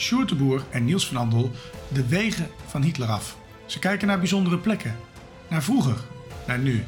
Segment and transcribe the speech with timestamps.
[0.00, 1.50] Sjoerd de Boer en Niels van Andel
[1.88, 3.36] de wegen van Hitler af.
[3.66, 4.96] Ze kijken naar bijzondere plekken,
[5.48, 5.96] naar vroeger,
[6.46, 6.84] naar nu.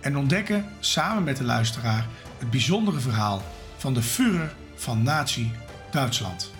[0.00, 2.06] En ontdekken samen met de luisteraar
[2.38, 3.42] het bijzondere verhaal
[3.76, 6.50] van de Führer van Nazi-Duitsland.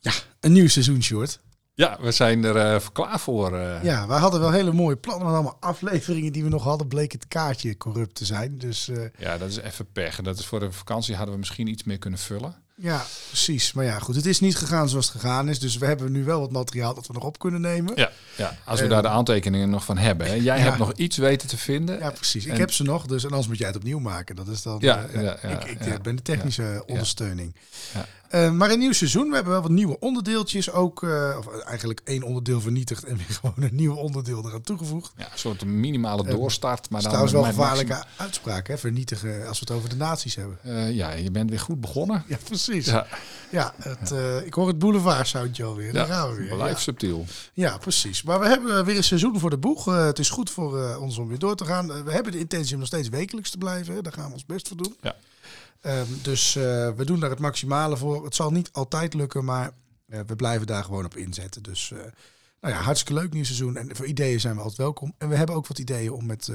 [0.00, 1.40] Ja, een nieuw seizoen, Short.
[1.74, 3.56] Ja, we zijn er eh, klaar voor.
[3.58, 3.82] eh.
[3.82, 6.88] Ja, wij hadden wel hele mooie plannen met allemaal afleveringen die we nog hadden.
[6.88, 8.58] Bleek het kaartje corrupt te zijn.
[8.58, 10.18] Dus eh, Ja, dat is even pech.
[10.18, 12.64] En dat is voor de vakantie hadden we misschien iets meer kunnen vullen.
[12.76, 13.72] Ja, precies.
[13.72, 15.58] Maar ja, goed, het is niet gegaan zoals het gegaan is.
[15.58, 17.92] Dus we hebben nu wel wat materiaal dat we nog op kunnen nemen.
[17.96, 20.26] Ja, ja als we Eh, daar de aantekeningen nog van hebben.
[20.26, 20.34] Hè.
[20.50, 20.62] Jij ja.
[20.62, 21.98] hebt nog iets weten te vinden.
[21.98, 22.46] Ja, precies.
[22.46, 24.36] Ik heb ze nog, dus en anders moet jij het opnieuw maken.
[24.36, 24.76] Dat is dan.
[24.80, 27.54] Ja, eh, ja, ja, ik, ik ben de technische ondersteuning.
[28.30, 28.38] Ja.
[28.46, 29.28] Eh, maar een nieuw seizoen.
[29.28, 31.02] We hebben wel wat nieuwe onderdeeltjes ook.
[31.02, 35.12] eh, of eigenlijk één onderdeel vernietigd en weer gewoon een nieuw onderdeel eraan toegevoegd.
[35.16, 36.90] Ja, een soort minimale doorstart.
[36.90, 38.78] Maar Dat is dan trouwens wel een gevaarlijke uitspraak, hè?
[38.78, 40.58] Vernietigen als we het over de nazi's hebben.
[40.62, 42.24] Eh, ja, je bent weer goed begonnen.
[42.26, 42.86] Ja, precies.
[42.86, 43.06] Ja,
[43.50, 45.92] Ja, het, eh, ik hoor het boulevard soundje alweer.
[45.92, 46.54] Daar gaan we weer.
[46.54, 46.78] blijf Ja.
[46.78, 47.24] subtiel.
[47.52, 48.22] Ja, precies.
[48.22, 49.88] Maar we hebben weer een seizoen voor de boeg.
[49.88, 51.92] Eh, het is goed voor eh, ons om weer door te gaan.
[51.92, 54.02] Eh, we hebben de intentie om nog steeds wekelijks te blijven.
[54.02, 54.96] Daar gaan we ons best voor doen.
[55.02, 55.14] Ja.
[55.80, 58.24] Ehm, dus eh, we doen daar het maximale voor.
[58.24, 59.70] Het zal niet altijd lukken, maar
[60.06, 61.62] eh, we blijven daar gewoon op inzetten.
[61.62, 61.98] Dus eh,
[62.60, 63.76] nou ja, hartstikke leuk nieuw seizoen.
[63.76, 65.14] En voor ideeën zijn we altijd welkom.
[65.18, 66.52] En we hebben ook wat ideeën om met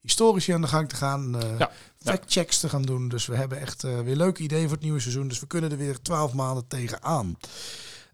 [0.00, 1.36] historici aan de gang te gaan.
[1.40, 1.70] Ja, ja.
[1.98, 3.08] Factchecks te gaan doen.
[3.08, 5.28] Dus we hebben echt weer leuke ideeën voor het nieuwe seizoen.
[5.28, 7.36] Dus we kunnen er weer twaalf maanden tegenaan.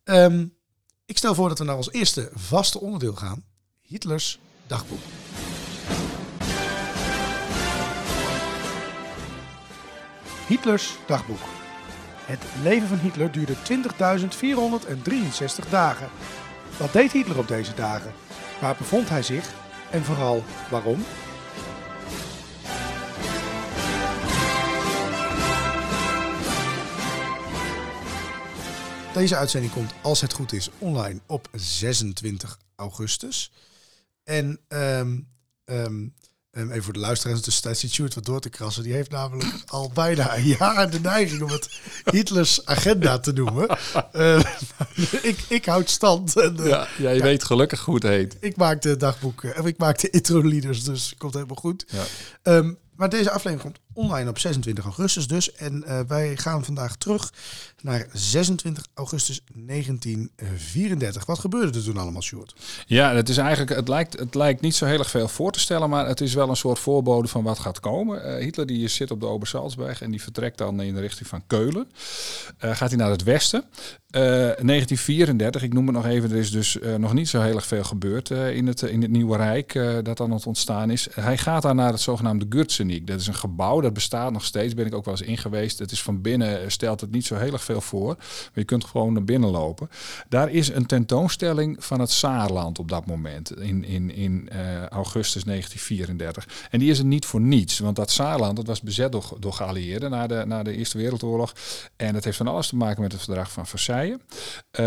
[0.04, 0.44] Ehm
[1.10, 3.44] ik stel voor dat we naar ons eerste vaste onderdeel gaan.
[3.82, 5.00] Hitlers dagboek.
[10.50, 11.40] Hitlers dagboek.
[12.24, 13.54] Het leven van Hitler duurde
[15.64, 16.08] 20.463 dagen.
[16.78, 18.12] Wat deed Hitler op deze dagen?
[18.60, 19.52] Waar bevond hij zich?
[19.90, 21.04] En vooral waarom?
[29.14, 33.52] Deze uitzending komt, als het goed is, online op 26 augustus.
[34.24, 35.18] En ehm,
[36.52, 38.82] ehm, even voor de luisteraars in de tussentijd zit Sjoerd wat door te krassen.
[38.82, 41.80] Die heeft namelijk al bijna een jaar de neiging om het
[42.12, 43.68] Hitlers agenda te noemen.
[44.12, 44.40] Eh,
[45.22, 46.36] ik, ik houd stand.
[46.36, 47.22] En, eh, Ja, jij ja.
[47.22, 48.36] weet gelukkig hoe het heet.
[48.40, 51.84] Ik maak de dagboeken, of ik maak de intro leaders, dus komt helemaal goed.
[51.88, 52.02] Ja.
[52.42, 55.52] Ehm, maar deze aflevering komt online op 26 augustus dus.
[55.52, 57.32] En eh, wij gaan vandaag terug
[57.82, 61.26] naar 26 augustus 1934.
[61.26, 62.54] Wat gebeurde er toen allemaal, Sjoerd?
[62.86, 65.60] Ja, het, is eigenlijk, het, lijkt, het lijkt niet zo heel erg veel voor te
[65.60, 68.24] stellen, maar het is wel een soort voorbode van wat gaat komen.
[68.24, 71.42] Eh, Hitler die zit op de Obersalzberg en die vertrekt dan in de richting van
[71.46, 71.88] Keulen.
[72.58, 73.64] Eh, gaat hij naar het westen.
[74.10, 77.66] Eh, 1934, ik noem het nog even, er is dus nog niet zo heel erg
[77.66, 81.08] veel gebeurd in, het, in het Nieuwe Rijk dat aan het ontstaan is.
[81.12, 83.04] Hij gaat daar naar het zogenaamde Gürzenich.
[83.04, 85.78] Dat is een gebouw, bestaat nog steeds, ben ik ook wel eens in geweest.
[85.78, 88.64] Het is van binnen, eh, stelt het niet zo heel erg veel voor, maar je
[88.64, 89.90] kunt gewoon naar binnen lopen.
[90.28, 95.44] Daar is een tentoonstelling van het Saarland op dat moment, in, in, in eh, augustus
[95.44, 96.68] 1934.
[96.70, 99.52] En die is er niet voor niets, want dat Saarland dat was bezet door, door
[99.52, 101.52] geallieerden na de, na de Eerste Wereldoorlog.
[101.96, 104.16] En dat heeft van alles te maken met het verdrag van Versailles.
[104.70, 104.84] Eh,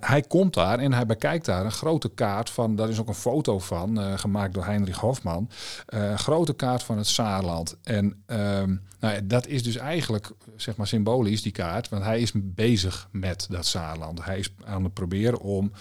[0.00, 3.14] hij komt daar en hij bekijkt daar een grote kaart van, daar is ook een
[3.14, 5.50] foto van, gemaakt door Heinrich Hofman.
[6.16, 7.76] Grote kaart van het Saarland.
[7.82, 12.32] En ehm, nou, dat is dus eigenlijk, zeg maar symbolisch, die kaart, want hij is
[12.34, 14.24] bezig met dat Saarland.
[14.24, 15.72] Hij is aan het proberen om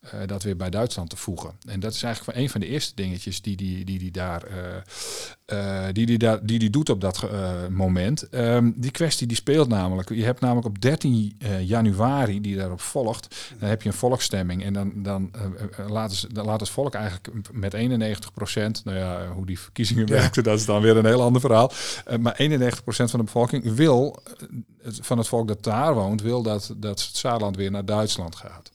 [0.00, 1.50] eh, dat weer bij Duitsland te voegen.
[1.66, 4.42] En dat is eigenlijk van een van de eerste dingetjes die die, die, die daar
[4.42, 7.26] eh, eh, die, die, daar, die die doet op dat
[7.70, 8.28] moment.
[8.28, 10.08] Ehm, die kwestie die speelt namelijk.
[10.08, 14.64] Je hebt namelijk op 13 eh, januari die daarop volgt, dan heb je een volksstemming.
[14.64, 15.30] En dan, dan,
[15.88, 20.06] laten ze, dan laat het volk eigenlijk met 91 procent, nou ja, hoe die verkiezingen
[20.06, 20.12] Ja.
[20.14, 21.72] werkten, dat is dan weer een heel ander verhaal.
[22.20, 24.32] Maar 91 procent van de bevolking wil, eh,
[24.82, 28.36] het- van het volk dat daar woont, wil dat, dat het Saarland weer naar Duitsland
[28.36, 28.70] gaat.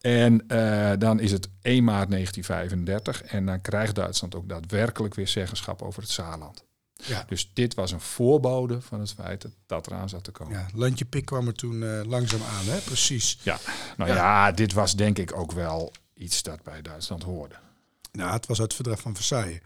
[0.00, 5.28] En eh, dan is het 1 maart 1935 en dan krijgt Duitsland ook daadwerkelijk weer
[5.28, 6.64] zeggenschap over het Saarland.
[7.04, 7.24] Ja.
[7.28, 10.52] Dus dit was een voorbode van het feit dat dat eraan zat te komen.
[10.58, 12.78] Ja, landje pik kwam er toen eh, langzaam aan, hè?
[12.78, 13.38] Precies.
[13.42, 13.58] Ja,
[13.96, 14.52] nou ja.
[14.52, 17.54] dit was denk ik ook wel iets dat bij Duitsland hoorde.
[18.12, 19.60] Nou, het was uit het verdrag van Versailles.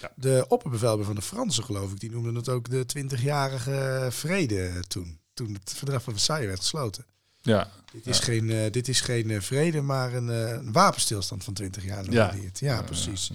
[0.00, 0.12] Ja.
[0.16, 5.20] De opperbevelhebber van de Fransen, geloof ik, die noemde het ook de 20-jarige vrede toen.
[5.34, 7.04] Toen het verdrag van Versailles werd gesloten.
[7.42, 11.44] Ja, Dit is geen, eh, dit is geen eh, vrede, maar een, eh, een wapenstilstand
[11.44, 12.10] van 20 jaar.
[12.10, 12.34] Ja.
[12.52, 13.30] ja precies.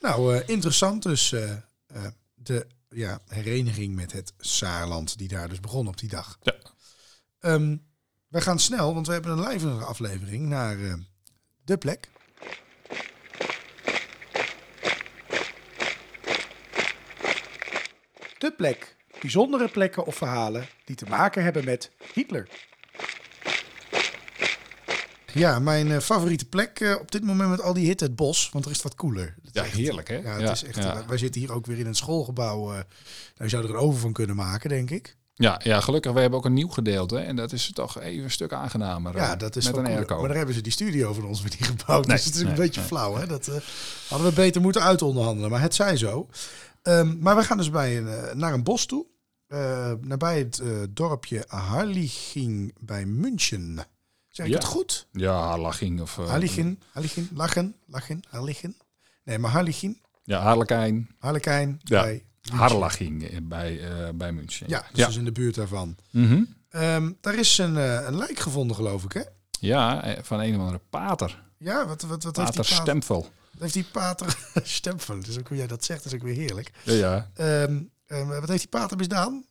[0.00, 1.34] Nou, interessant dus
[2.34, 6.38] de ja, hereniging met het Saarland, die daar dus begon op die dag.
[6.42, 6.54] Ja.
[7.38, 7.76] Ehm,
[8.28, 10.78] we gaan snel, want we hebben een lijvige aflevering naar
[11.64, 12.08] de plek.
[18.42, 18.96] De plek.
[19.20, 22.48] Bijzondere plekken of verhalen die te maken hebben met Hitler.
[25.32, 28.50] Ja, mijn eh, favoriete plek eh, op dit moment met al die hitte, het bos,
[28.52, 29.34] want er is het wat koeler.
[29.44, 30.16] Het Ja, echt- heerlijk hè?
[30.16, 31.04] Ja, het is echt, ja.
[31.06, 32.72] wij zitten hier ook weer in een schoolgebouw.
[32.72, 32.80] eh
[33.34, 35.16] daar zou er een oven van kunnen maken, denk ik.
[35.34, 36.12] Ja, ja, gelukkig.
[36.12, 37.18] We hebben ook een nieuw gedeelte.
[37.18, 39.16] En dat is toch even een stuk aangenamer.
[39.16, 40.18] Ja, eh, dat is Met wel een airco.
[40.18, 42.06] Maar daar hebben ze die studio van ons weer niet gebouwd.
[42.06, 42.88] Nee, dus het is nee, een beetje nee.
[42.88, 43.14] flauw.
[43.16, 43.26] Hè?
[43.26, 43.54] Dat eh,
[44.08, 45.50] hadden we beter moeten uitonderhandelen.
[45.50, 46.28] Maar het zij zo.
[46.82, 49.06] Ehm, maar we gaan dus bij een, eh, naar een bos toe.
[49.46, 53.78] eh, nabij het eh, dorpje Harliching bij München.
[54.28, 54.58] Zeg ik Ja.
[54.58, 55.06] het goed?
[55.12, 56.18] Ja, Harlaching of...
[56.18, 58.74] eh, Harliching, Harliching, Lachen, Lachen, Harliching.
[59.24, 61.10] Nee, maar Harliching, Ja, Harlekijn.
[61.18, 62.02] Harlekijn Ja.
[62.02, 62.24] bij.
[62.52, 63.80] Harlaching bij,
[64.14, 64.68] bij München.
[64.68, 65.18] Ja, dus ja.
[65.18, 65.96] in de buurt daarvan.
[66.10, 66.42] Mhm.
[66.68, 67.76] Ehm, daar is een,
[68.06, 69.22] een lijk gevonden, geloof ik, hè?
[69.60, 71.42] ja van een of andere pater.
[71.58, 72.82] Ja, wat, wat, wat heeft Pater die pater?
[72.82, 73.30] Stempel.
[73.52, 75.20] Wat heeft die pater Stempel?
[75.20, 76.70] Dus ook hoe jij dat zegt, is ook weer heerlijk.
[76.82, 77.30] Ja, ja.
[77.34, 79.44] Ehm, ehm, wat heeft die pater misdaan?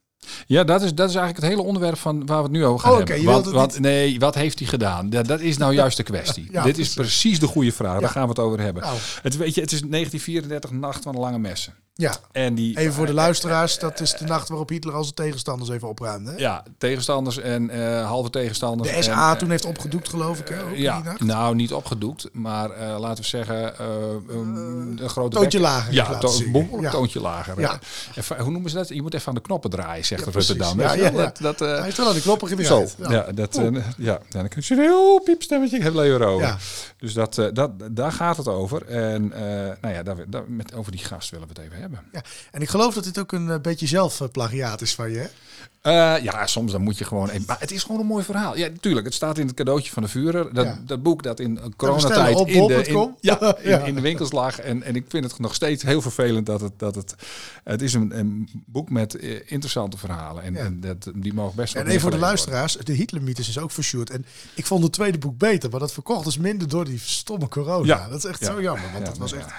[0.47, 2.79] Ja, dat is, dat is eigenlijk het hele onderwerp van waar we het nu over
[2.79, 3.53] gaan Oh, hebben.
[3.53, 5.09] want, niet- nee, wat heeft hij gedaan?
[5.09, 6.47] Dat, dat is nou juist de kwestie.
[6.51, 7.93] Ja, Dit is precies de goede vraag.
[7.93, 7.99] Ja.
[7.99, 8.83] Daar gaan we het over hebben.
[8.83, 11.73] Nou, Het, weet je, het is 1934, Nacht van de Lange Messen.
[11.93, 12.15] ja.
[12.31, 15.69] En die, Even voor de luisteraars, dat is de nacht waarop Hitler al zijn tegenstanders
[15.69, 16.31] even opruimde.
[16.31, 16.37] hè?
[16.37, 18.89] Ja, tegenstanders en eh, halve tegenstanders.
[18.89, 20.47] De en, SA eh, toen heeft opgedoekt, geloof ik.
[20.47, 23.85] Hè, ook Ja, nou niet opgedoekt, maar eh, laten we zeggen eh,
[24.29, 24.57] um,
[24.99, 26.51] een grote toontje bek- lager Ja, to zingen.
[26.51, 26.99] behoorlijk Ja.
[26.99, 27.59] toontje lager.
[27.59, 27.71] Ja.
[27.73, 28.87] Eh, even- hoe noemen ze dat?
[28.89, 30.77] Je moet even aan de knoppen draaien, zegt Ja, dan.
[30.77, 31.09] Ja, ja.
[31.09, 33.67] Dat, dat, eh, Hij heeft wel aan de knoppen zo, ja, dat, eh,
[33.97, 36.47] ja, dan kun je een heel piepstemmetje, leuk over.
[36.47, 36.57] Ja.
[36.97, 38.85] Dus dat, eh, dat, daar gaat het over.
[38.85, 39.41] En eh,
[39.81, 41.99] nou ja, daar, daar, met, over die gast willen we het even hebben.
[42.11, 42.21] Ja.
[42.51, 45.17] En ik geloof dat dit ook een beetje zelfplagiaat is van je.
[45.17, 45.27] hè?
[45.81, 47.29] Eh, ja, soms dan moet je gewoon.
[47.29, 48.57] even- Maar het is gewoon een mooi verhaal.
[48.57, 49.05] Ja, natuurlijk.
[49.05, 50.53] Het staat in het cadeautje van de Vurer.
[50.53, 50.79] Dat, Ja.
[50.85, 53.17] dat boek dat in bestellen coronatijd op in, de, in, bol.com.
[53.21, 53.79] ja, in, Ja.
[53.79, 54.59] in de winkels lag.
[54.59, 56.71] En, en ik vind het nog steeds heel vervelend dat het.
[56.79, 57.15] Dat het,
[57.63, 60.43] het is een, een boek met eh, interessante verhalen.
[60.43, 63.57] En, en dat, die mogen best wel En even voor de luisteraars, de Hitler-mythes is
[63.59, 64.09] ook versjoerd.
[64.09, 67.47] En ik vond het tweede boek beter, maar dat verkocht dus minder door die stomme
[67.47, 68.07] corona.
[68.09, 69.49] Dat is echt zo jammer, want dat was echt...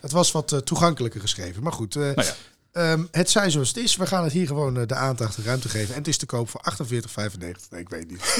[0.00, 1.62] Het was wat eh, toegankelijker geschreven.
[1.62, 2.32] Maar goed, eh, Nou ja.
[2.72, 3.96] Ehm, het zij zoals het is.
[3.96, 5.90] We gaan het hier gewoon eh, de aandacht en ruimte geven.
[5.94, 7.68] En het is te koop voor 48,95.
[7.70, 8.20] Nee, ik weet niet.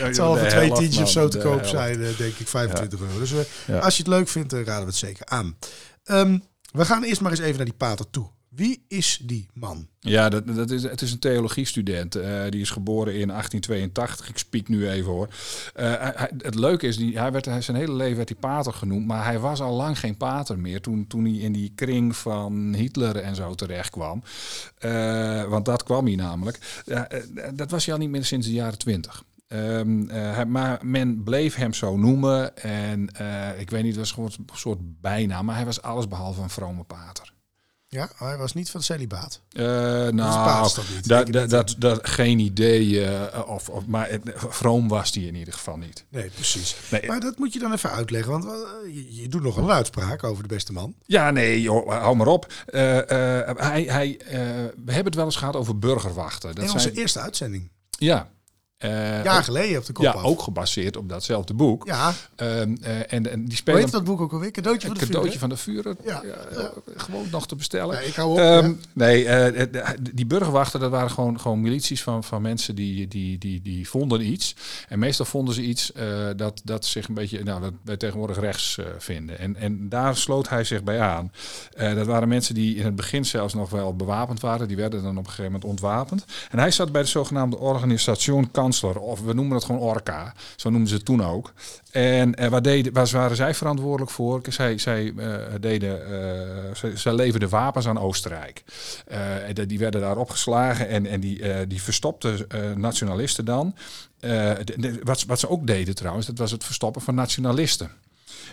[0.00, 3.18] het zal voor twee tientjes of zo te koop zijn, eh, denk ik 25 euro.
[3.18, 3.78] Dus eh, Ja.
[3.78, 5.56] als je het leuk vindt, raden we het zeker aan.
[6.04, 6.38] Ehm,
[6.72, 8.26] we gaan eerst maar eens even naar die pater toe.
[8.50, 9.88] Wie is die man?
[9.98, 12.14] Ja, dat, dat is, het is een theologiestudent.
[12.14, 14.28] eh die is geboren in 1882.
[14.28, 15.28] Ik spiek nu even hoor.
[15.74, 16.08] Eh,
[16.38, 19.06] het leuke is, die, hij werd, zijn hele leven werd hij pater genoemd.
[19.06, 20.80] Maar hij was al lang geen pater meer.
[20.80, 24.22] Toen, toen hij in die kring van Hitler en zo terecht kwam.
[24.78, 26.82] Eh, want dat kwam hij namelijk.
[27.54, 29.24] Dat was hij al niet meer sinds de jaren twintig.
[29.48, 32.56] Ehm, eh, maar men bleef hem zo noemen.
[32.56, 33.02] En
[33.58, 35.44] ik weet niet, het was gewoon een soort bijnaam.
[35.44, 37.32] Maar hij was alles behalve een vrome pater.
[37.92, 39.40] Ja, hij was niet van celibaat.
[39.52, 41.08] Eh, paas nou, dat niet?
[41.08, 41.50] dat, dat, niet.
[41.50, 43.04] dat, dat- geen idee.
[43.04, 46.04] eh, of, of, maar het, vroom was die in ieder geval niet.
[46.08, 46.76] Nee, precies.
[46.90, 47.06] Nee.
[47.06, 48.30] Maar dat moet je dan even uitleggen.
[48.32, 48.50] Want eh,
[48.94, 50.94] je, je doet nog een uitspraak over de beste man.
[51.06, 52.52] Ja, nee, joh, hou maar op.
[52.66, 52.98] Eh,
[53.48, 54.38] eh, hij, hij, eh,
[54.84, 56.48] we hebben het wel eens gehad over burgerwachten.
[56.54, 57.70] Dat in onze zijn, eerste uitzending.
[57.90, 58.30] ja,
[58.80, 60.24] Eh, Jaar geleden op de kop ja, af.
[60.24, 61.86] ook gebaseerd op datzelfde boek.
[61.86, 64.50] Ja, Ehm, eh, en, en die hoe spelen heet dat boek ook alweer?
[64.50, 65.96] Cadeautje een van de cadeautje vuur, van de vuren.
[66.04, 66.64] Ja, eh,
[66.96, 67.94] Gewoon nog te bestellen.
[67.96, 68.74] Ja, ik hou op, Ehm, ja.
[68.92, 73.08] Nee, eh, eh, de- die burgerwachten, dat waren gewoon, gewoon milities van, van mensen die,
[73.08, 74.54] die, die, die vonden iets.
[74.88, 75.92] En meestal vonden ze iets
[76.36, 79.38] dat, dat zich een beetje, nou, wat wij tegenwoordig rechts vinden.
[79.38, 81.32] En, en daar sloot hij zich bij aan.
[81.76, 84.68] Dat waren mensen die in het begin zelfs nog wel bewapend waren.
[84.68, 86.24] Die werden dan op een gegeven moment ontwapend.
[86.50, 88.50] En hij zat bij de zogenaamde Organisation
[88.98, 90.34] of we noemen het gewoon Orca.
[90.56, 91.52] Zo noemden ze het toen ook.
[91.90, 94.40] En uh, waar, deden, waar waren zij verantwoordelijk voor?
[94.48, 98.64] Zij, zij, uh, deden, uh, zij, zij leverden wapens aan Oostenrijk.
[99.66, 102.46] die werden daar opgeslagen en, en die, die verstopten
[102.76, 103.74] nationalisten dan.
[105.02, 107.90] Wat, wat ze ook deden trouwens, dat was het verstoppen van nationalisten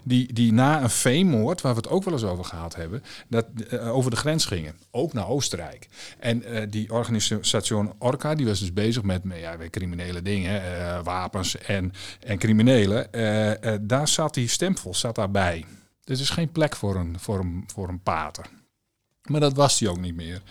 [0.03, 3.45] die, die na een veemoord, waar we het ook wel eens over gehad hebben, dat,
[3.73, 4.75] uh, over de grens gingen.
[4.91, 5.87] Ook naar Oostenrijk.
[6.19, 11.57] En uh, die organisatie Orca, die was dus bezig met ja, criminele dingen, uh, wapens
[11.57, 13.07] en, en criminelen.
[13.87, 15.65] daar zat die stempel zat daarbij.
[16.03, 18.45] Dus er is geen plek voor een, voor een, voor een pater.
[19.21, 20.41] Maar dat was hij ook niet meer.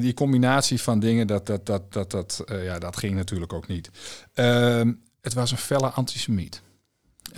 [0.00, 3.90] Die combinatie van dingen, dat, dat, dat, dat, dat, ja, dat ging natuurlijk ook niet.
[4.34, 4.80] Uh,
[5.20, 6.62] het was een felle antisemiet.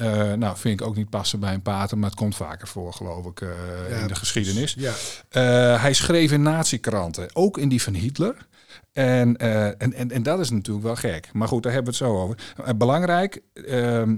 [0.00, 2.92] Uh, nou, vind ik ook niet passen bij een pater, maar het komt vaker voor,
[2.92, 3.48] geloof ik, uh,
[3.88, 4.74] ja, in de geschiedenis.
[4.78, 4.92] Ja.
[5.32, 8.46] Uh, hij schreef in nazi-kranten, ook in die van Hitler.
[8.92, 11.28] En, en, en, en dat is natuurlijk wel gek.
[11.32, 12.76] Maar goed, daar hebben we het zo over.
[12.76, 14.16] belangrijk, ehm,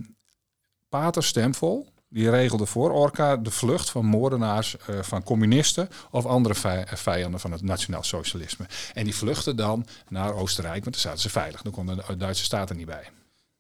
[0.88, 7.40] pater Stemvol, die regelde voor Orca de vlucht van moordenaars, van communisten of andere vijanden
[7.40, 8.66] van het nationaal socialisme.
[8.94, 11.62] En die vluchten dan naar Oostenrijk, want daar zaten ze veilig.
[11.62, 13.10] Dan kon de Duitse staat er niet bij.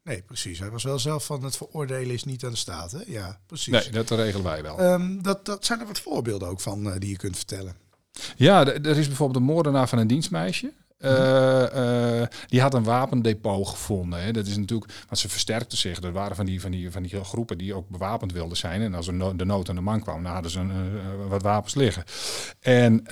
[0.06, 0.58] Nee, precies.
[0.58, 2.92] Hij was wel zelf van het veroordelen is niet aan de staat.
[2.92, 2.98] Hè?
[3.06, 3.72] Ja, precies.
[3.72, 4.80] Nee, dat regelen wij wel.
[4.80, 7.74] Um, dat, dat zijn er wat voorbeelden ook van uh, die je kunt vertellen.
[8.36, 10.72] Ja, er is bijvoorbeeld een moordenaar van een dienstmeisje.
[10.98, 14.22] Uh, uh, die had een wapendepot gevonden.
[14.22, 14.32] Hè.
[14.32, 16.02] Dat is natuurlijk, want ze versterkten zich.
[16.02, 18.80] Er waren van die, van, die, van die groepen die ook bewapend wilden zijn.
[18.82, 21.28] En als er no de nood aan de man kwam, dan hadden ze een, uh,
[21.28, 22.04] wat wapens liggen.
[22.60, 23.04] En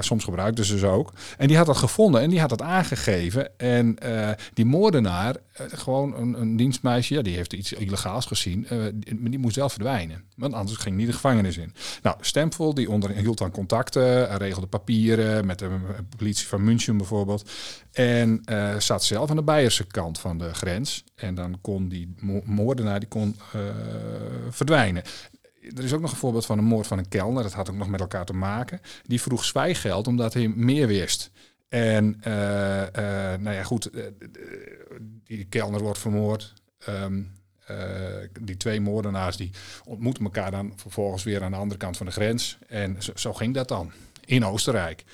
[0.00, 1.12] soms gebruikten ze ze ook.
[1.36, 3.58] En die had dat gevonden en die had dat aangegeven.
[3.58, 3.96] En
[4.54, 8.66] die moordenaar, gewoon een, een, dienstmeisje, ja, die heeft iets illegaals gezien.
[8.94, 10.24] die, die moest zelf verdwijnen.
[10.36, 11.74] Want anders ging niet de gevangenis in.
[12.02, 15.78] Nou, Stempel, die onderhield dan contacten, regelde papieren met de
[16.16, 17.50] politie van München bijvoorbeeld.
[17.92, 21.04] En uh, zat zelf aan de Beierse kant van de grens.
[21.14, 23.36] En dan kon die moordenaar die kon,
[24.50, 25.02] verdwijnen.
[25.76, 27.42] Er is ook nog een voorbeeld van een moord van een kelner.
[27.42, 28.80] Dat had ook nog met elkaar te maken.
[29.06, 31.30] Die vroeg zwijgeld omdat hij meer wist.
[31.68, 32.20] En
[33.40, 33.90] nou ja, goed,
[35.00, 36.52] die kelner wordt vermoord.
[36.88, 37.40] Um,
[38.40, 39.50] die twee moordenaars die
[39.84, 42.58] ontmoeten elkaar dan vervolgens weer aan de andere kant van de grens.
[42.68, 43.92] En zo, zo ging dat dan
[44.24, 45.04] in Oostenrijk.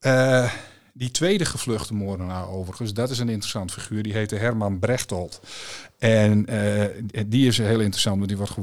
[0.00, 0.52] Uh,
[0.98, 4.02] die tweede gevluchte moordenaar overigens, dat is een interessant figuur.
[4.02, 5.40] Die heette Herman Brechtold.
[5.98, 6.84] En uh,
[7.26, 8.54] die is heel interessant, want die wordt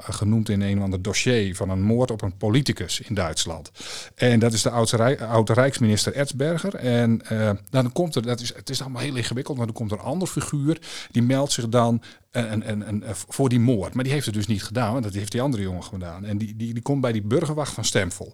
[0.00, 3.70] genoemd in een of ander dossier van een moord op een politicus in Duitsland.
[4.14, 6.74] En dat is de oude, oude Rijksminister Erzberger.
[6.74, 9.90] En uh, dan komt er, dat is, het is allemaal heel ingewikkeld, maar dan komt
[9.90, 10.78] er een ander figuur,
[11.10, 13.94] die meldt zich dan en, voor die moord.
[13.94, 16.24] Maar die heeft het dus niet gedaan, want dat heeft die andere jongen gedaan.
[16.24, 18.32] En die, die, die komt bij die burgerwacht van Stemvol.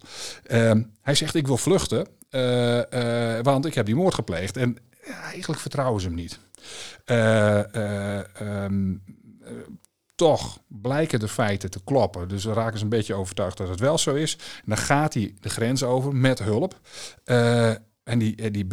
[0.51, 4.57] Uh, hij zegt, ik wil vluchten, uh, uh, want ik heb die moord gepleegd.
[4.57, 4.77] En
[5.33, 6.39] eigenlijk vertrouwen ze hem niet.
[8.47, 9.03] Um,
[10.15, 12.29] toch blijken de feiten te kloppen.
[12.29, 14.39] Dus we raken ze een beetje overtuigd dat het wel zo is.
[14.65, 16.81] dan gaat hij de grens over met hulp.
[18.07, 18.67] En die, eh, die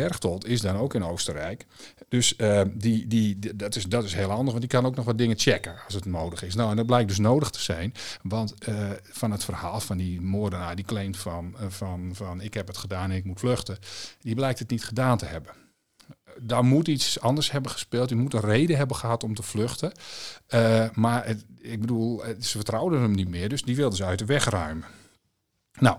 [0.47, 1.65] is dan ook in Oostenrijk.
[2.07, 5.05] Dus uh, die, die, dat, is, dat is heel handig, want die kan ook nog
[5.05, 6.55] wat dingen checken als het nodig is.
[6.55, 10.21] Nou, en dat blijkt dus nodig te zijn, want uh, van het verhaal van die
[10.21, 13.77] moordenaar die claimt van, van, van ik heb het gedaan en ik moet vluchten,
[14.21, 15.51] die blijkt het niet gedaan te hebben.
[16.39, 18.07] Daar moet iets anders hebben gespeeld.
[18.07, 19.91] Die moet een reden hebben gehad om te vluchten.
[20.93, 24.45] maar ik bedoel, ze vertrouwden hem niet meer, dus die wilden ze uit de weg
[24.45, 24.87] ruimen.
[25.79, 25.97] Nou,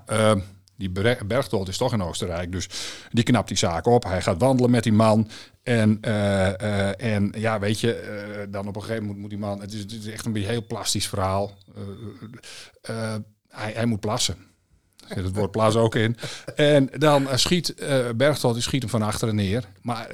[0.76, 0.90] die
[1.26, 2.68] Bergtold is toch in Oostenrijk, dus
[3.10, 4.04] die knapt die zaak op.
[4.04, 5.28] Hij gaat wandelen met die man.
[5.62, 9.38] En, uh, uh, en ja, weet je, uh, dan op een gegeven moment moet die
[9.38, 9.60] man...
[9.60, 11.56] Het is, echt een beetje heel plastisch verhaal.
[13.48, 14.36] hij, hij moet plassen.
[15.08, 16.16] Er zit het woord plassen ook in.
[16.54, 17.74] En dan schiet
[18.16, 19.64] Bergtold, die schiet hem van achteren neer.
[19.82, 20.08] Maar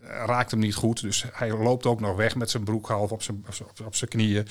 [0.00, 1.00] raakt hem niet goed.
[1.00, 3.44] Dus hij loopt ook nog weg met zijn broek half op zijn,
[3.84, 4.46] op zijn knieën.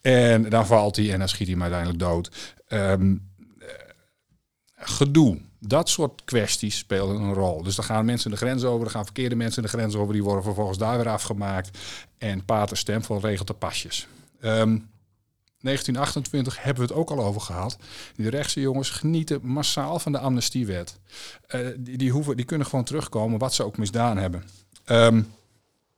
[0.00, 2.54] En dan valt hij en dan schiet hij hem uiteindelijk dood.
[2.68, 3.32] Um,
[4.84, 5.38] gedoe.
[5.58, 7.62] Dat soort kwesties spelen een rol.
[7.62, 10.22] Dus dan gaan mensen de grens over, dan gaan verkeerde mensen de grens over, die
[10.22, 11.78] worden vervolgens daar weer afgemaakt.
[12.18, 14.06] En Pater Stempel regelt de pasjes.
[14.40, 14.88] Um,
[15.64, 17.78] 1928 hebben we het ook al over gehad.
[18.16, 20.98] Die rechtse jongens genieten massaal van de amnestiewet.
[21.54, 24.44] Uh, die, die, hoeven, die kunnen gewoon terugkomen wat ze ook misdaan hebben.
[24.86, 25.32] Um,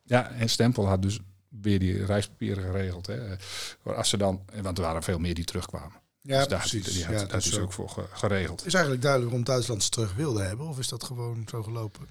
[0.02, 3.06] ja, en Stempel had dus weer die reispapieren geregeld.
[3.06, 3.36] Hè.
[3.82, 6.04] Als ze dan, want er waren veel meer die terugkwamen.
[6.26, 6.84] Ja, dus precies.
[6.84, 8.66] Die, had, dat is ook voor geregeld.
[8.66, 10.66] Is eigenlijk duidelijk waarom Duitsland ze terug wilde hebben?
[10.66, 12.08] Of is dat gewoon zo gelopen?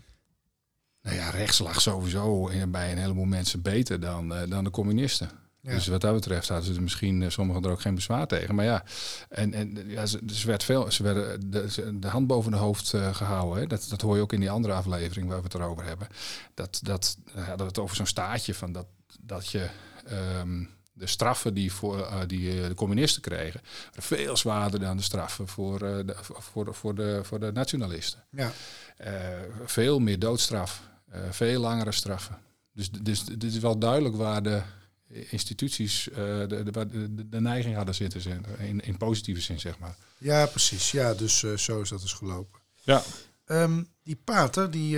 [1.01, 5.29] Nou ja, rechts lag sowieso bij een heleboel mensen beter dan, uh, dan de communisten.
[5.65, 5.73] Ja.
[5.73, 8.55] Dus wat dat betreft hadden ze er misschien eh, sommigen er ook geen bezwaar tegen.
[8.55, 8.83] Maar ja,
[9.29, 12.93] en, en ja, ze, ze werd veel, ze werden de, de hand boven de hoofd
[12.93, 13.61] eh, gehouden.
[13.61, 13.67] Hè.
[13.67, 16.07] Dat, dat hoor je ook in die andere aflevering waar we het erover hebben.
[16.53, 18.85] Dat, dat eh, hadden we het over zo'n staatje van dat,
[19.21, 19.69] dat je
[20.05, 20.63] ehm,
[20.95, 25.03] de straffen die, voor, eh, die eh, de communisten kregen, waren veel zwaarder dan de
[25.03, 28.23] straffen voor, eh, de, voor, voor, de, voor de nationalisten.
[28.29, 28.51] Ja.
[29.65, 30.81] Veel meer doodstraf,
[31.29, 32.37] veel langere straffen.
[32.73, 34.61] Dus, dus dit is wel duidelijk waar de
[35.29, 39.95] instituties de, de, de, neiging hadden zitten zijn, in, in positieve zin, zeg maar.
[40.17, 40.91] ja, precies.
[40.91, 42.59] Ja, dus zo is dat dus gelopen.
[42.81, 43.03] Ja,
[43.45, 44.97] Ehm, die pater, die,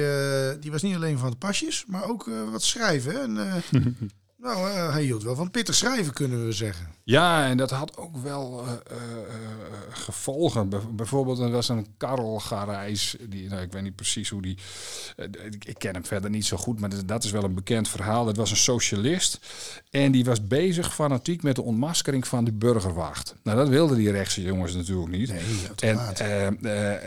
[0.59, 3.35] die was niet alleen van de pasjes, maar ook wat schrijven.
[3.35, 3.59] hè.
[3.71, 3.97] En,
[4.37, 6.95] nou, eh, hij hield wel van pittig schrijven, kunnen we zeggen.
[7.03, 8.97] Ja, en dat had ook wel eh, eh,
[9.89, 10.69] gevolgen.
[10.69, 14.57] Bij- bijvoorbeeld, er was een Karel Garijs, die, nou, ik weet niet precies hoe die...
[15.45, 17.87] ik, ik ken hem verder niet zo goed, maar dat, dat is wel een bekend
[17.89, 18.25] verhaal.
[18.25, 19.39] Dat was een socialist
[19.89, 23.35] en die was bezig fanatiek met de ontmaskering van de burgerwacht.
[23.43, 25.29] Nou, dat wilden die rechtse jongens natuurlijk niet.
[25.29, 25.41] Nee,
[25.95, 26.15] En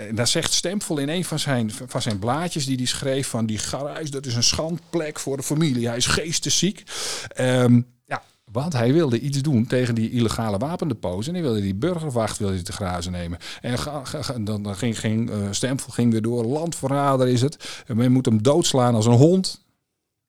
[0.09, 3.47] en daar zegt Stempel in een van zijn, van zijn blaadjes die hij schreef van
[3.47, 5.87] die Garijs, dat is een schandplek voor de familie.
[5.89, 6.83] Hij is geestesziek.
[7.29, 8.23] Ehm, ja,
[8.53, 12.55] want hij wilde iets doen tegen die illegale wapendepots en hij wilde die burgerwacht wilde
[12.55, 13.39] hij te grazen nemen.
[13.61, 17.83] En ga, ga- ga- dan, ging, ging Stempel ging weer door, landverrader is het.
[17.87, 19.65] En men moet hem doodslaan als een hond.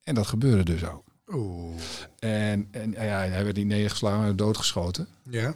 [0.03, 1.03] En dat gebeurde dus ook.
[1.33, 1.75] Oeh.
[2.19, 5.07] En, en ja, hij werd niet neergeslagen, en doodgeschoten.
[5.29, 5.55] Ja.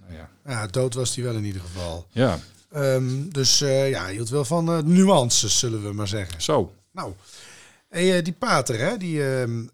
[0.00, 0.28] Nou ja.
[0.46, 2.06] ja, dood was hij wel in ieder geval.
[2.10, 2.38] ja,
[2.70, 6.42] Ehm, dus eh, ja, hij hield wel van eh, nuances, zullen we maar zeggen.
[6.42, 6.72] zo.
[6.92, 7.12] Nou,
[7.88, 9.64] hey, die pater, hè, die, ehm,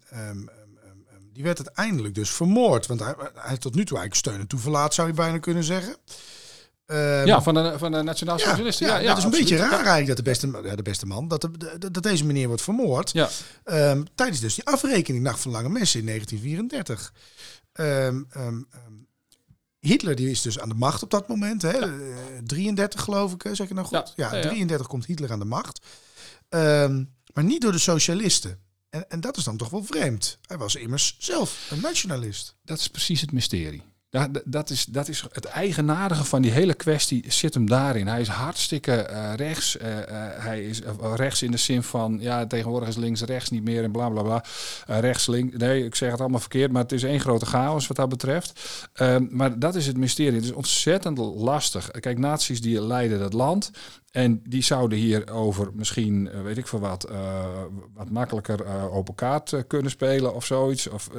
[1.33, 2.85] die werd uiteindelijk dus vermoord.
[2.85, 5.95] Want hij, hij tot nu toe eigenlijk steun en toeverlaat, zou je bijna kunnen zeggen.
[6.85, 8.87] Ehm, Ja, van de, van de Nationaal Socialisten.
[8.87, 9.49] ja, Ja, ja, dat is een absoluut.
[9.49, 12.47] beetje raar eigenlijk dat de beste, ja, de beste man, dat, de, dat deze meneer
[12.47, 13.11] wordt vermoord.
[13.11, 13.29] Ja,
[13.63, 17.13] Ehm, tijdens dus die afrekening Nacht van Lange Messen in 1934.
[17.73, 18.21] Ehm,
[19.79, 21.61] Hitler die is dus aan de macht op dat moment.
[21.61, 21.69] Hè?
[21.71, 21.89] Eh,
[22.43, 24.13] 33 geloof ik, zeg ik nou goed?
[24.15, 24.41] Ja, Ja, ja, ja.
[24.49, 25.85] 33 komt Hitler aan de macht.
[27.33, 28.59] Maar niet door de socialisten.
[28.93, 30.37] En, en dat is dan toch wel vreemd.
[30.41, 32.55] Hij was immers zelf een nationalist.
[32.63, 33.83] dat is precies het mysterie.
[34.15, 38.07] Ja, d- dat, is, dat is het eigenaardige van die hele kwestie zit hem daarin.
[38.07, 39.77] Hij is hartstikke eh, rechts.
[39.77, 40.07] eh, eh,
[40.43, 40.81] hij is
[41.15, 44.21] rechts in de zin van, ja, tegenwoordig is links rechts niet meer en bla bla
[44.21, 44.43] bla.
[44.87, 45.57] Eh, rechts, links.
[45.57, 48.61] Nee, ik zeg het allemaal verkeerd, maar het is één grote chaos wat dat betreft.
[48.93, 50.33] Ehm, maar dat is het mysterie.
[50.35, 51.91] Het is ontzettend lastig.
[51.91, 53.71] Kijk, naties die leiden dat land.
[54.11, 57.09] En die zouden hier over misschien, weet ik veel wat,
[57.93, 60.87] wat makkelijker open kaart kunnen spelen of zoiets.
[60.89, 61.09] Of,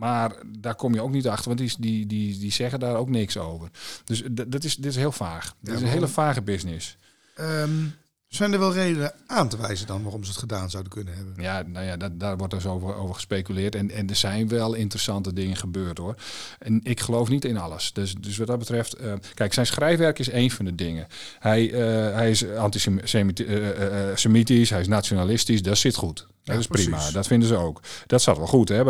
[0.00, 3.08] maar daar kom je ook niet achter, want die, die, die, die zeggen daar ook
[3.08, 3.70] niks over.
[4.04, 5.54] Dus dat is, dit is heel vaag.
[5.60, 6.96] Dit is een hele vage business.
[7.34, 7.84] Ehm,
[8.36, 11.34] zijn er wel redenen aan te wijzen dan waarom ze het gedaan zouden kunnen hebben?
[11.36, 13.74] Ja, nou ja, dat, daar wordt dus over, over gespeculeerd.
[13.74, 16.14] En, en er zijn wel interessante dingen gebeurd hoor.
[16.58, 17.92] En ik geloof niet in alles.
[17.92, 21.06] Dus, dus wat dat betreft, eh, kijk, zijn schrijfwerk is één van de dingen.
[21.38, 21.80] Hij, eh,
[22.14, 26.26] hij is antisemitisch, hij is nationalistisch, dat zit goed.
[26.44, 27.80] Dat is prima, dat vinden ze ook.
[28.06, 28.68] Dat zat wel goed.
[28.68, 28.84] Hè?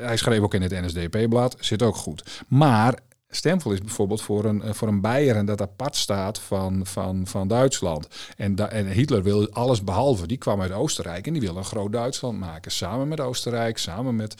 [0.00, 2.42] Hij schreef ook in het NSDP-blad, zit ook goed.
[2.48, 2.98] Maar
[3.34, 7.48] Stempel is bijvoorbeeld voor een, eh, voor een Beieren dat apart staat van, van, van
[7.48, 8.08] Duitsland.
[8.36, 10.26] En, da, en Hitler wil alles behalve.
[10.26, 12.70] Die kwam uit Oostenrijk en die wil een groot Duitsland maken.
[12.70, 14.34] Samen met Oostenrijk, samen met,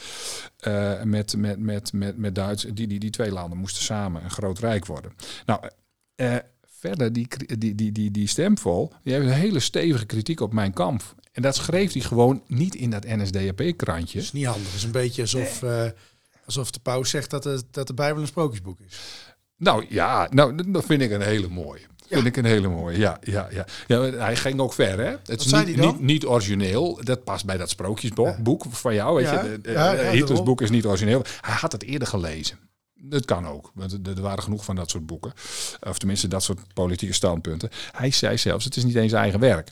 [0.57, 2.63] eh, met, met, met, met, met Duits.
[2.63, 5.13] Die, die, die twee landen moesten samen een groot rijk worden.
[5.45, 5.69] Nou,
[6.15, 6.35] eh,
[6.67, 7.27] verder, die,
[7.57, 11.15] die, die, die, die Stempel, die heeft een hele stevige kritiek op mijn kamp.
[11.31, 14.17] En dat schreef hij gewoon niet in dat NSDAP-krantje.
[14.17, 14.65] Dat is niet handig.
[14.65, 15.63] Het is een beetje alsof,
[16.45, 18.99] alsof de paus zegt dat de, dat de Bijbel een sprookjesboek is.
[19.57, 21.81] Nou ja, nou, dat- vind ik een hele mooie.
[22.07, 22.97] Vind ik een hele mooie.
[22.97, 23.65] Ja, ja, ja.
[23.87, 25.15] ja hij ging ook ver, hè?
[25.25, 26.99] Het is niet, niet, niet origineel.
[27.03, 29.15] Dat past bij dat sprookjesboek van jou.
[29.15, 30.09] Weet je?
[30.11, 31.23] Hitlers boek is niet origineel.
[31.41, 32.57] Hij had het eerder gelezen.
[32.93, 33.71] Dat kan ook.
[33.73, 35.33] Want er er waren genoeg van dat soort boeken.
[35.79, 37.69] Of tenminste, dat soort politieke standpunten.
[37.91, 39.71] Hij zei zelfs, het is niet eens eigen werk.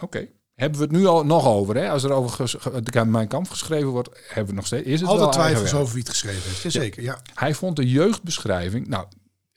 [0.00, 0.28] Oké.
[0.54, 1.76] Hebben we het nu al nog over?
[1.76, 1.90] Hè?
[1.90, 2.50] Als er over
[2.92, 4.86] de Mijn Kamp geschreven wordt, hebben we nog steeds.
[4.86, 6.62] Is het Altijd twijfels over wie het geschreven heeft.
[6.62, 7.22] Jazeker, ja.
[7.34, 9.06] Hij vond de jeugdbeschrijving, nou,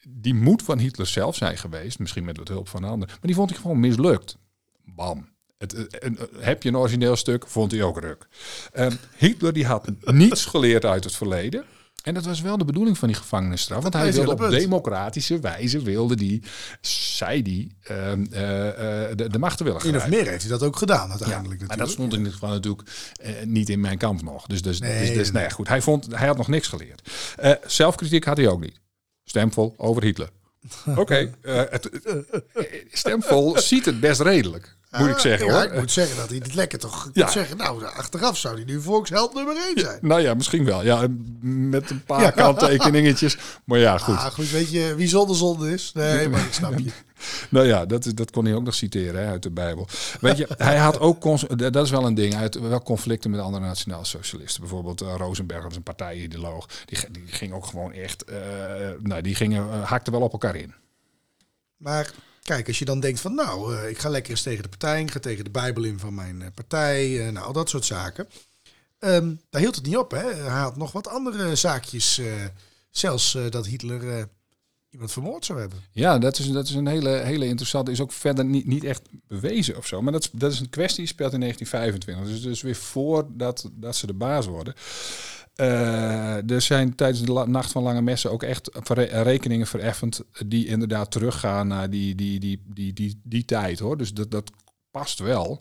[0.08, 3.34] die moet van Hitler zelf zijn geweest, misschien met wat hulp van anderen, maar die
[3.34, 4.36] vond ik gewoon mislukt.
[4.84, 5.28] Bam.
[5.58, 8.28] Het, eh, een- eh, heb je een origineel stuk, vond hij ook ruk.
[8.72, 11.64] Ehm, Hitler die had niets geleerd uit het verleden.
[12.02, 13.82] En dat was wel de bedoeling van die gevangenisstraf.
[13.82, 14.50] Want hij wilde op punt.
[14.50, 16.42] democratische wijze, wilde die,
[16.80, 18.68] zei die, ehm, eh,
[19.08, 21.48] eh, de, de macht te willen In of meer heeft hij dat ook gedaan uiteindelijk
[21.48, 21.78] Maar natuurlijk.
[21.78, 22.88] dat stond in ieder geval natuurlijk
[23.20, 24.46] eh, niet in mijn kamp nog.
[24.46, 25.42] Dus, dus, Nee, dus, dus nee.
[25.42, 25.68] ja, goed.
[25.68, 27.10] Hij, vond, hij had nog niks geleerd.
[27.66, 28.80] Zelfkritiek had hij ook niet.
[29.24, 30.28] Stemvol over Hitler.
[30.96, 31.30] Oké,
[32.92, 34.76] Stemvol ziet het best redelijk.
[34.90, 35.62] Moet ik zeggen ja, hoor.
[35.62, 37.22] Ik moet zeggen dat hij het lekker toch Ja.
[37.24, 37.56] moet zeggen.
[37.56, 39.98] Nou, achteraf zou hij nu volksheld nummer 1 zijn.
[40.00, 40.84] Nou ja, misschien wel.
[40.84, 41.06] Ja,
[41.40, 43.36] met een paar kanttekeningetjes.
[43.64, 44.14] Maar ja, goed.
[44.16, 45.90] Ah, goed, weet je wie zonder zonde is?
[45.94, 46.90] Nee, maar ik snap je.
[47.50, 49.88] Nou ja, dat, is- dat kon hij ook nog citeren hè, uit de Bijbel.
[50.20, 51.22] Weet je, hij had ook,
[51.72, 54.60] dat is wel een ding, hij had wel conflicten met andere nationaal socialisten.
[54.60, 56.66] Bijvoorbeeld eh, Rosenberg, dat is een partijideoloog.
[56.84, 58.36] Die, die ging ook gewoon echt, eh,
[58.98, 60.74] nou, die gingen, eh, haakten wel op elkaar in.
[61.76, 62.10] Maar
[62.48, 65.00] kijk, als je dan denkt van nou, eh, ik ga lekker eens tegen de partij,
[65.00, 67.84] ik ga tegen de Bijbel in van mijn eh, partij, eh, nou, al dat soort
[67.84, 68.28] zaken.
[68.98, 70.34] Ehm, daar hield het niet op, hè.
[70.34, 72.20] Hij had nog wat andere zaakjes,
[72.90, 74.28] zelfs dat Hitler
[74.90, 75.78] iemand vermoord zou hebben.
[75.90, 79.02] Ja, dat is, dat is een hele, hele interessante, is ook verder niet, niet echt
[79.26, 80.02] bewezen of zo.
[80.02, 82.34] Maar dat is, dat is een kwestie speelt in 1925.
[82.34, 84.74] Dus, dus weer voordat dat ze de baas worden.
[85.58, 88.70] Eh, er zijn tijdens de Nacht van Lange Messen ook echt
[89.22, 93.96] rekeningen vereffend die inderdaad teruggaan naar die, die, die, die, die, die tijd hoor.
[93.96, 94.50] Dus dat, dat
[94.98, 95.60] past wel.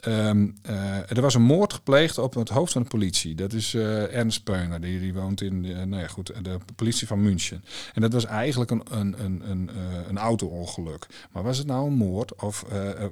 [0.00, 3.34] Ehm, eh, er was een moord gepleegd op het hoofd van de politie.
[3.34, 4.80] Dat is eh, Ernst Peuner.
[4.80, 7.64] Die, die woont in eh, nou ja, goed, de politie van München.
[7.94, 9.70] En dat was eigenlijk een, een, een, een,
[10.08, 11.06] een auto-ongeluk.
[11.32, 12.64] Maar was het nou een moord of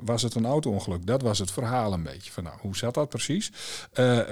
[0.02, 1.06] was het een auto-ongeluk?
[1.06, 2.32] Dat was het verhaal een beetje.
[2.32, 3.52] Van, nou, hoe zat dat precies?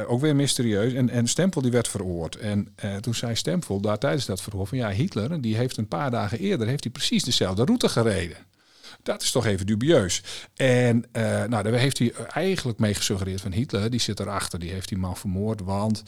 [0.07, 0.92] Ook weer mysterieus.
[0.92, 2.37] En, en Stempel die werd veroord.
[2.37, 4.79] En toen zei Stempel daar tijdens dat verhoor van...
[4.79, 8.37] ja, Hitler die heeft een paar dagen eerder heeft hij precies dezelfde route gereden.
[9.09, 10.23] Dat is toch even dubieus.
[10.55, 14.71] En eh, nou, daar heeft hij eigenlijk mee gesuggereerd van Hitler, die zit erachter, die
[14.71, 15.61] heeft die man vermoord.
[15.61, 16.03] Want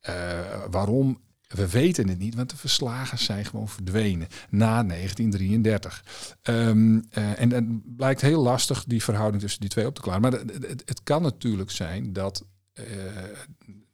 [0.00, 0.14] eh,
[0.70, 1.20] waarom?
[1.48, 6.04] We weten het niet, want de verslagen zijn gewoon verdwenen na 1933.
[6.42, 10.20] Ehm, eh, en het blijkt heel lastig die verhouding tussen die twee op te klaren.
[10.20, 12.44] Maar het, het, kan natuurlijk zijn dat,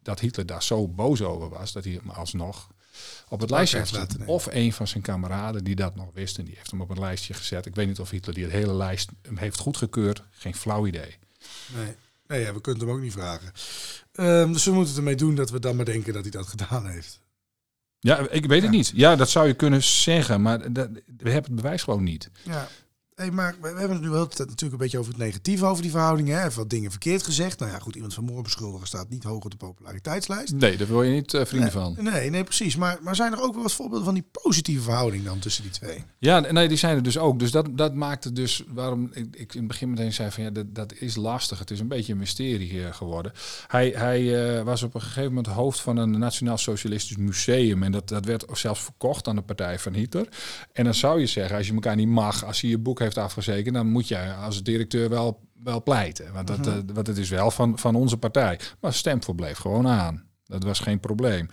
[0.02, 2.68] dat Hitler daar zo boos over was dat hij hem alsnog
[3.28, 4.34] op het lijstje heeft laten nemen.
[4.34, 7.00] Of een van zijn kameraden die dat nog wist en die heeft hem op een
[7.00, 7.66] lijstje gezet.
[7.66, 10.22] Ik weet niet of Hitler die het hele lijst hem heeft goedgekeurd.
[10.30, 11.16] Geen flauw idee.
[11.74, 11.94] Nee,
[12.26, 13.52] nee ja, we kunnen hem ook niet vragen.
[14.12, 16.46] Ehm, dus we moeten het ermee doen dat we dan maar denken dat hij dat
[16.46, 17.20] gedaan heeft.
[18.00, 18.92] Ja, ik weet het niet.
[18.94, 22.30] Ja, dat zou je kunnen zeggen, maar dat, we hebben het bewijs gewoon niet.
[22.42, 22.68] Ja.
[23.16, 25.90] Hey, maar we hebben het nu wel natuurlijk een beetje over het negatieve over die
[25.90, 26.28] verhouding.
[26.28, 26.44] Hè?
[26.44, 27.58] Even wat dingen verkeerd gezegd.
[27.58, 30.54] Nou ja, goed, iemand van moord beschuldigen staat niet hoog op de populariteitslijst.
[30.54, 31.96] Nee, daar wil je niet eh, vrienden van.
[31.98, 32.76] Nee, nee, precies.
[32.76, 35.72] Maar, maar zijn er ook wel wat voorbeelden van die positieve verhouding dan tussen die
[35.72, 36.04] twee?
[36.18, 37.38] Ja, nee, die zijn er dus ook.
[37.38, 40.42] Dus dat, dat maakt het dus waarom ik, ik in het begin meteen zei van
[40.42, 41.58] ja, dat, dat is lastig.
[41.58, 43.32] Het is een beetje een mysterie eh, geworden.
[43.66, 47.82] Hij, hij eh, was op een gegeven moment hoofd van een Nationaal Socialistisch Museum.
[47.82, 50.28] En dat, dat werd zelfs verkocht aan de partij van Hitler.
[50.72, 53.26] En dan zou je zeggen, als je elkaar niet mag, als hij je boek heeft
[53.26, 56.32] afgezekerd, dan moet je als directeur wel, wel pleiten.
[56.32, 58.60] Want, dat, want het is wel van, van onze partij.
[58.80, 60.26] Maar Stempel bleef gewoon aan.
[60.46, 61.48] Dat was geen probleem.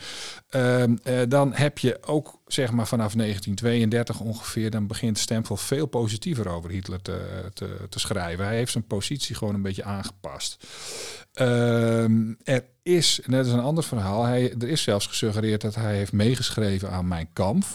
[0.49, 5.85] Ehm, eh, dan heb je ook, zeg maar, vanaf 1932 ongeveer, dan begint Stempel veel
[5.85, 8.45] positiever over Hitler te, te, te schrijven.
[8.45, 10.67] Hij heeft zijn positie gewoon een beetje aangepast.
[11.33, 15.75] Ehm, er is, en dat is een ander verhaal, hij, er is zelfs gesuggereerd dat
[15.75, 17.65] hij heeft meegeschreven aan Mijn Kamp.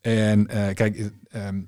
[0.00, 1.60] En eh, kijk, ehm,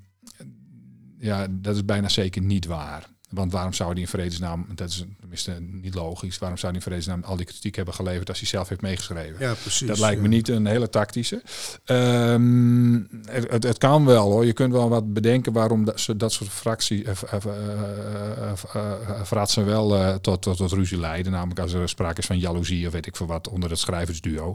[1.19, 3.15] ja, dat is bijna zeker niet waar.
[3.31, 6.87] Want waarom zou hij in vredesnaam, dat is tenminste niet logisch, waarom zou hij in
[6.87, 9.37] vredesnaam al die kritiek hebben geleverd als hij zelf heeft meegeschreven?
[9.39, 9.89] Ja, precies.
[9.89, 11.43] Dat lijkt me niet een hele tactische.
[11.85, 14.45] Ehm, het, het, het kan wel hoor.
[14.45, 19.65] Je kunt wel wat bedenken waarom dat, dat soort fractie, eh, eh, eh, eh, eh,
[19.65, 21.33] wel tot, tot, tot ruzie leiden.
[21.33, 24.55] Namelijk als er sprake is van jaloezie of weet ik veel wat onder het schrijversduo.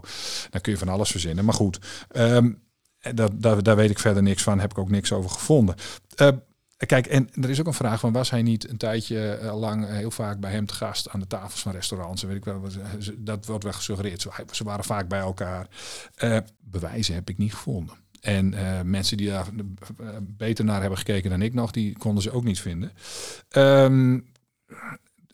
[0.50, 1.44] Dan kun je van alles verzinnen.
[1.44, 2.52] Maar goed, ehm,
[3.14, 4.60] dat, daar, daar weet ik verder niks van.
[4.60, 5.74] Heb ik ook niks over gevonden.
[6.86, 9.84] Kijk, en er is ook een vraag van was hij niet een tijdje eh, lang
[9.86, 12.44] eh, heel vaak bij hem te gast aan de tafels van restaurants en weet ik
[12.44, 12.62] wel.
[12.64, 14.26] eh, Dat wordt wel gesuggereerd.
[14.52, 15.66] Ze, waren vaak bij elkaar.
[16.60, 17.94] Bewijzen heb ik niet gevonden.
[18.20, 18.54] En
[18.90, 19.46] mensen die daar
[20.22, 22.92] beter naar hebben gekeken dan ik nog, die konden ze ook niet vinden.
[23.48, 24.20] Ehm,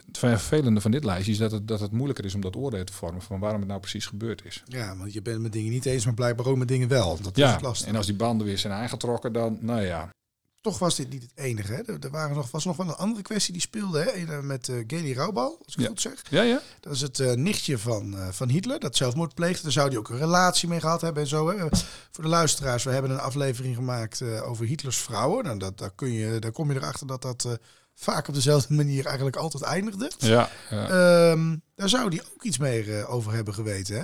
[0.06, 2.84] het vervelende van dit lijstje is dat het, dat het moeilijker is om dat oordeel
[2.84, 4.62] te vormen van waarom het nou precies gebeurd is.
[4.66, 7.18] Ja, want je bent met dingen niet eens, maar blijkbaar ook met dingen wel.
[7.22, 7.88] Dat is Ja, lastig.
[7.88, 10.10] en als die banden weer zijn aangetrokken, dan, nou ja.
[10.60, 11.72] Toch was dit niet het enige.
[11.72, 11.82] Hè?
[11.82, 14.00] Er, er waren nog, was nog wel een andere kwestie die speelde.
[14.02, 14.42] Hè?
[14.42, 15.86] Met uh, Geli Raubal, als ik Ja.
[15.88, 16.22] goed zeg.
[16.30, 16.60] Ja, ja.
[16.80, 19.62] Dat is het eh, nichtje van, eh, van Hitler, dat zelfmoord pleegde.
[19.62, 21.48] Daar zou hij ook een relatie mee gehad hebben en zo.
[21.48, 21.56] Hè?
[22.10, 25.44] Voor de luisteraars, we hebben een aflevering gemaakt over Hitlers vrouwen.
[25.44, 27.58] Nou, dat, daar, kun je, daar kom je erachter dat dat
[27.94, 30.10] vaak op dezelfde manier eigenlijk altijd eindigde.
[30.18, 30.88] Ja, ja.
[30.88, 33.96] Ehm, daar zou hij ook iets meer over hebben geweten.
[33.96, 34.02] Hè?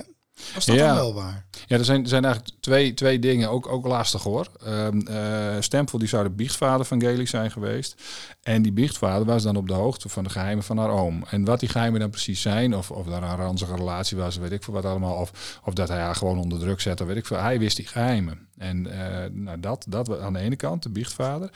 [0.53, 0.87] Was dat Ja.
[0.87, 1.45] dan wel waar?
[1.67, 4.47] Ja, er zijn, er zijn eigenlijk twee, twee dingen, ook, ook lastig hoor.
[4.65, 7.95] Ehm eh, Stempel die zou de biechtvader van Gaelic zijn geweest.
[8.43, 11.23] En die biechtvader was dan op de hoogte van de geheimen van haar oom.
[11.29, 14.51] En wat die geheimen dan precies zijn, of, of daar een ranzige relatie was, weet
[14.51, 15.15] ik veel wat allemaal.
[15.15, 17.37] Of, of dat hij haar gewoon onder druk zette, weet ik veel.
[17.37, 18.47] Hij wist die geheimen.
[18.57, 21.49] En uh, nou, dat, dat aan de ene kant, de biechtvader.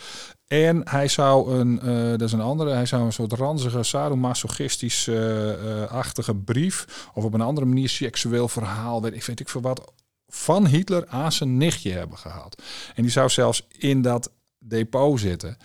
[0.47, 6.35] En hij zou een, uh, dat is een andere, hij zou een soort ranzige, sadomasochistisch-achtige
[6.35, 9.93] brief, of op een andere manier seksueel verhaal, weet ik, weet ik veel wat,
[10.27, 12.61] van Hitler aan zijn nichtje hebben gehaald.
[12.95, 15.57] En die zou zelfs in dat depot zitten.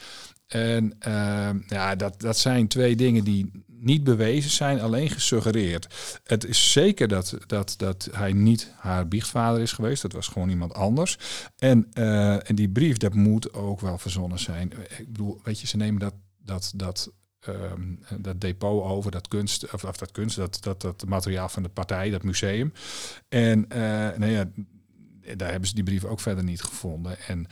[0.46, 5.94] En uh, ja, dat, dat zijn twee dingen die niet bewezen zijn, alleen gesuggereerd.
[6.24, 10.02] Het is zeker dat, dat, dat hij niet haar biechtvader is geweest.
[10.02, 11.18] Dat was gewoon iemand anders.
[11.58, 14.72] En, uh, en die brief, dat moet ook wel verzonnen zijn.
[14.98, 17.12] Ik bedoel, weet je, ze nemen dat, dat, dat
[17.48, 21.62] Um, dat depot over, dat kunst, of, of dat kunst, dat, dat, dat materiaal van
[21.62, 22.72] de partij, dat museum.
[23.28, 23.78] En uh,
[24.16, 24.44] nou ja,
[25.36, 27.18] daar hebben ze die brief ook verder niet gevonden.
[27.26, 27.46] En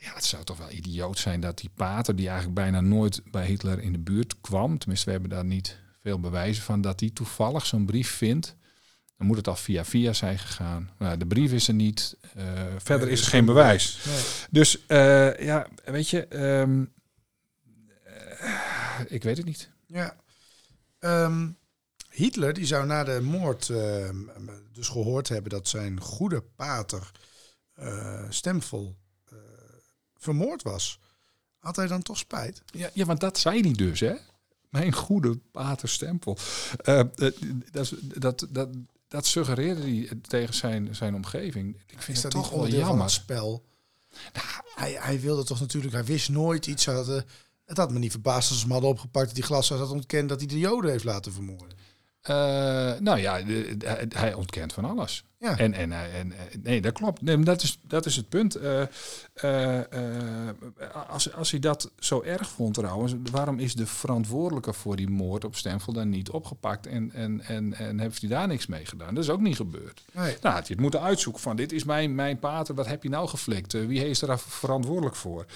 [0.00, 3.46] ja, het zou toch wel idioot zijn dat die pater, die eigenlijk bijna nooit bij
[3.46, 7.12] Hitler in de buurt kwam, tenminste, we hebben daar niet veel bewijzen van, dat die
[7.12, 8.56] toevallig zo'n brief vindt.
[9.16, 10.90] Dan moet het al via via zijn gegaan.
[10.98, 12.16] Nou, de brief is er niet.
[12.36, 12.44] Uh,
[12.78, 13.98] verder is er geen bewijs.
[14.06, 14.20] Nee.
[14.50, 16.92] Dus uh, ja, weet je, um,
[18.40, 19.70] uh, ik weet het niet.
[19.86, 20.16] Ja.
[21.00, 21.58] Um,
[22.10, 23.66] Hitler die zou na de moord
[24.72, 27.10] dus gehoord hebben dat zijn goede pater
[28.28, 28.96] stemvol
[30.20, 30.98] vermoord was.
[31.58, 32.62] Had hij dan toch spijt?
[32.66, 34.14] Ja, ja want dat zei hij dus, hè?
[34.68, 36.38] Mijn goede pater Stempel.
[36.84, 37.02] Uh,
[37.70, 38.68] dat, dat, dat,
[39.08, 41.76] dat suggereerde hij tegen zijn, zijn omgeving.
[41.86, 43.02] Ik vind dat toch wel jammer.
[43.02, 43.64] het spel?
[44.32, 46.86] Nou, hij, hij wilde toch natuurlijk, hij wist nooit iets.
[46.86, 47.24] Hadden,
[47.64, 50.28] het had me niet verbaasd als ze hem hadden opgepakt dat die glas had ontkend
[50.28, 51.78] dat hij de Joden heeft laten vermoorden.
[52.28, 52.36] Uh,
[52.98, 55.24] nou ja, de, de, hij ontkent van alles.
[55.38, 55.58] Ja.
[55.58, 57.22] En, en, en, nee, dat klopt.
[57.22, 58.56] Nee, dat, is, dat is het punt.
[58.56, 58.82] Uh,
[59.44, 59.80] uh,
[61.08, 65.44] als, als hij dat zo erg vond trouwens, waarom is de verantwoordelijke voor die moord
[65.44, 69.14] op Stenvel dan niet opgepakt en, en, en, en heeft hij daar niks mee gedaan?
[69.14, 70.02] Dat is ook niet gebeurd.
[70.12, 70.36] Nee.
[70.40, 73.08] Nou, had je het moeten uitzoeken van dit is mijn, mijn pater, wat heb je
[73.08, 73.72] nou geflikt?
[73.72, 75.46] wie is er verantwoordelijk voor?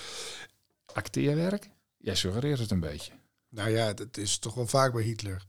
[0.92, 1.70] Acteerwerk?
[1.96, 3.12] Jij suggereert het een beetje.
[3.48, 5.44] Nou ja, dat is toch wel vaak bij Hitler.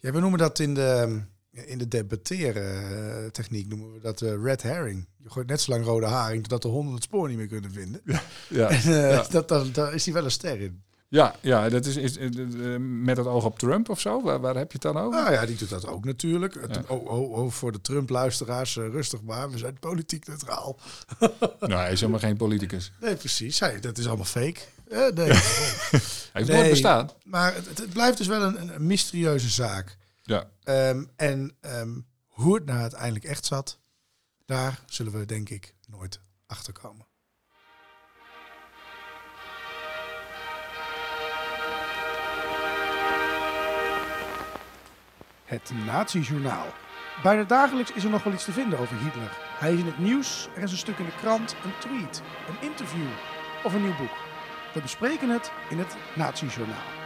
[0.00, 4.62] Ja, we noemen dat in de, in de debatteren techniek noemen we dat uh, red
[4.62, 5.08] herring.
[5.16, 7.72] Je gooit net zo lang rode haring totdat de honden het spoor niet meer kunnen
[7.72, 8.00] vinden.
[8.04, 9.26] Ja, ja, en, uh, ja.
[9.30, 10.82] Dat, dat, daar is hij wel een ster in.
[11.10, 14.22] Ja, ja dat is, is, is uh, met het oog op Trump of zo.
[14.22, 15.20] Waar, waar heb je het dan over?
[15.20, 16.54] Nou ja, die doet dat ook natuurlijk.
[16.54, 16.82] Ja.
[16.88, 19.50] Oh, oh, oh, voor de Trump-luistruggers, rustig maar.
[19.50, 20.78] We zijn politiek neutraal.
[21.60, 22.92] nou, hij is helemaal geen politicus.
[23.00, 23.60] Nee, precies.
[23.60, 24.60] Hij, dat is allemaal fake.
[24.88, 25.02] nee.
[25.14, 25.30] hij
[26.32, 27.10] heeft nee, nooit bestaan.
[27.24, 29.96] Maar het, het, blijft dus wel een, een mysterieuze zaak.
[30.22, 30.50] Ja.
[30.64, 33.78] Um, en um, hoe het nou uiteindelijk echt zat,
[34.44, 37.06] daar zullen we denk ik nooit achter komen.
[45.50, 46.66] Het Nazi-journaal.
[47.22, 49.38] Bijna dagelijks is er nog wel iets te vinden over Hitler.
[49.58, 52.68] Hij is in het nieuws, er is een stuk in de krant, een tweet, een
[52.68, 53.06] interview
[53.64, 54.16] of een nieuw boek.
[54.74, 56.98] We bespreken het in het Nazi-journaal.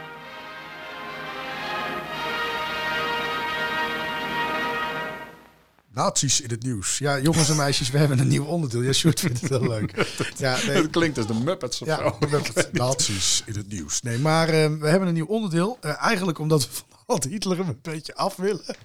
[5.91, 6.97] Nazi's in het nieuws.
[6.97, 8.81] Ja, jongens en meisjes, we hebben een nieuw onderdeel.
[8.81, 9.93] Ja, Sjoerd vindt het heel leuk.
[10.37, 10.75] Ja, nee.
[10.75, 12.17] Het klinkt als de Muppets of ja, zo.
[12.29, 12.67] Muppets.
[12.71, 14.01] Nazi's in het nieuws.
[14.01, 15.77] Nee, maar uh, we hebben een nieuw onderdeel.
[15.81, 18.75] Uh, eigenlijk omdat we Alt Hitler hem een beetje af willen.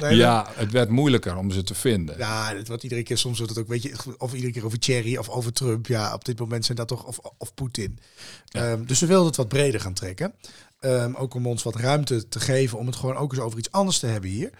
[0.00, 0.52] Nee, ja, dan...
[0.56, 2.18] het werd moeilijker om ze te vinden.
[2.18, 4.78] Ja, het wordt iedere keer, soms wordt het ook, weet je, of iedere keer over
[4.78, 5.86] Thierry of over Trump.
[5.86, 7.98] Ja, op dit moment zijn dat toch, of, of Poetin.
[8.44, 8.70] Ja.
[8.70, 10.34] Um, dus we wilden het wat breder gaan trekken.
[10.80, 13.72] Um, ook om ons wat ruimte te geven om het gewoon ook eens over iets
[13.72, 14.50] anders te hebben hier.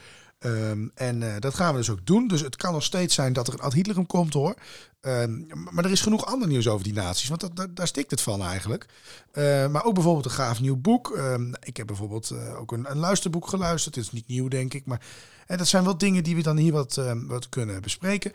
[0.45, 2.29] Um, en uh, dat gaan we dus ook doen.
[2.29, 4.55] Dus het kan nog steeds zijn dat er een ad Hitlerum komt hoor.
[5.01, 7.29] Um, maar er is genoeg ander nieuws over die naties.
[7.29, 8.87] Want dat, daar stikt het van eigenlijk.
[9.33, 11.19] Uh, maar ook bijvoorbeeld een gaaf nieuw boek.
[11.61, 13.95] Ik heb bijvoorbeeld uh, ook een, luisterboek geluisterd.
[13.95, 14.87] Het is niet nieuw denk ik.
[14.87, 15.01] Maar
[15.47, 18.33] dat zijn wel dingen die we dan hier wat, wat kunnen bespreken.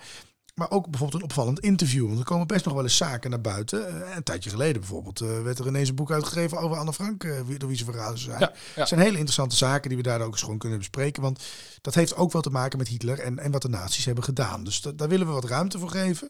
[0.56, 2.06] Maar ook bijvoorbeeld een opvallend interview.
[2.08, 3.96] Want er komen best nog wel eens zaken naar buiten.
[3.96, 7.24] Uh, een tijdje geleden bijvoorbeeld uh, werd er ineens een boek uitgegeven over Anne Frank.
[7.24, 8.40] Uh, door wie ze verraden zijn.
[8.40, 8.80] Ja, ja.
[8.80, 11.22] Het zijn hele interessante zaken die we daar ook eens gewoon kunnen bespreken.
[11.22, 11.44] Want
[11.82, 14.64] dat heeft ook wel te maken met Hitler en, en wat de nazi's hebben gedaan.
[14.64, 16.30] Dus da daar willen we wat ruimte voor geven.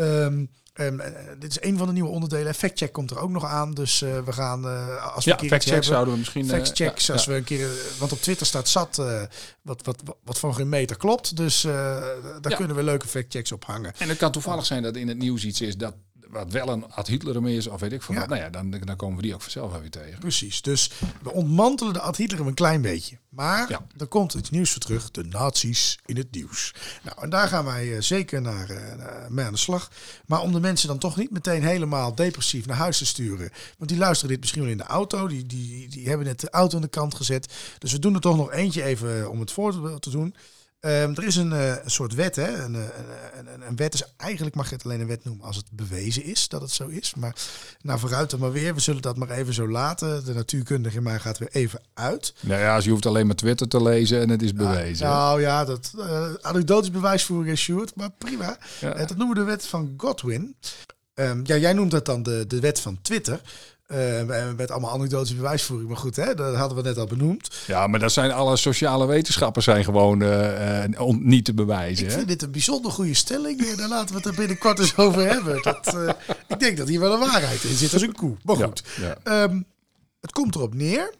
[0.00, 1.00] Um, Um,
[1.38, 2.54] dit is een van de nieuwe onderdelen.
[2.54, 3.74] Factcheck komt er ook nog aan.
[3.74, 6.48] Dus uh, we gaan uh, als we ja, een keer factcheck zouden we misschien.
[6.48, 7.30] Factcheck, ja, als ja.
[7.30, 7.68] we een keer.
[7.98, 9.22] Want op Twitter staat zat uh,
[9.62, 11.36] wat, wat, wat van geen meter klopt.
[11.36, 11.60] Dus
[12.40, 13.92] daar kunnen we leuke factchecks op hangen.
[13.98, 15.94] En het kan toevallig zijn dat in het nieuws iets is dat
[16.30, 18.20] wat wel een ad Hitlerum is, of weet ik veel Ja.
[18.20, 18.28] wat.
[18.28, 20.18] Nou ja, dan, dan komen we die ook vanzelf weer tegen.
[20.18, 20.62] Precies.
[20.62, 20.90] Dus
[21.22, 23.18] we ontmantelen de ad Hitlerum een klein beetje.
[23.28, 23.86] Maar Ja.
[23.96, 25.10] er komt iets nieuws voor terug.
[25.10, 26.74] De nazi's in het nieuws.
[27.02, 29.90] Nou, en daar gaan wij eh, zeker naar, eh, naar- mee aan de slag.
[30.26, 33.50] Maar om de mensen dan toch niet meteen helemaal depressief naar huis te sturen.
[33.78, 35.26] Want die luisteren dit misschien wel in de auto.
[35.28, 37.52] Die, die, die hebben net de auto aan de kant gezet.
[37.78, 40.34] Dus we doen er toch nog eentje even om het voor te- te doen.
[40.80, 42.64] Ehm, er is een, eh, een soort wet, hè?
[42.64, 42.80] Een, eh,
[43.38, 45.70] een, een, een wet is eigenlijk mag je het alleen een wet noemen als het
[45.72, 47.14] bewezen is dat het zo is.
[47.14, 47.36] Maar
[47.82, 48.74] nou vooruit dan maar weer.
[48.74, 50.24] We zullen dat maar even zo laten.
[50.24, 52.34] De natuurkundige in mij gaat weer even uit.
[52.40, 55.06] Nou ja, als je hoeft alleen maar Twitter te lezen en het is bewezen.
[55.06, 58.58] Nou ja, dat uh, anekdotisch bewijsvoering is Sjoerd, maar prima.
[58.80, 58.92] Ja.
[58.92, 60.56] Eh, dat noemen we de wet van Godwin.
[61.18, 63.40] Ehm, ja, jij noemt dat dan de, de wet van Twitter.
[63.86, 64.22] Eh,
[64.56, 65.88] met allemaal anekdotische bewijsvoering.
[65.88, 67.48] Maar goed, hè, dat hadden we net al benoemd.
[67.66, 70.22] Ja, maar dat zijn alle sociale wetenschappen zijn gewoon
[70.98, 72.04] on- niet te bewijzen.
[72.04, 72.16] Ik hè?
[72.16, 73.60] vind dit een bijzonder goede stelling.
[73.66, 75.62] Eh, Daar laten we het er binnenkort eens over hebben.
[75.62, 75.96] Dat,
[76.48, 78.36] ik denk dat hier wel een waarheid in zit als een koe.
[78.42, 79.16] Maar goed, ja.
[79.22, 79.60] Ehm,
[80.20, 81.14] het komt erop neer.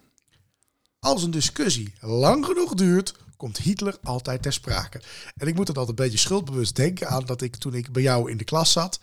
[0.99, 5.01] Als een discussie lang genoeg duurt, komt Hitler altijd ter sprake.
[5.37, 8.01] En ik moet dan altijd een beetje schuldbewust denken aan dat ik toen ik bij
[8.01, 8.99] jou in de klas zat.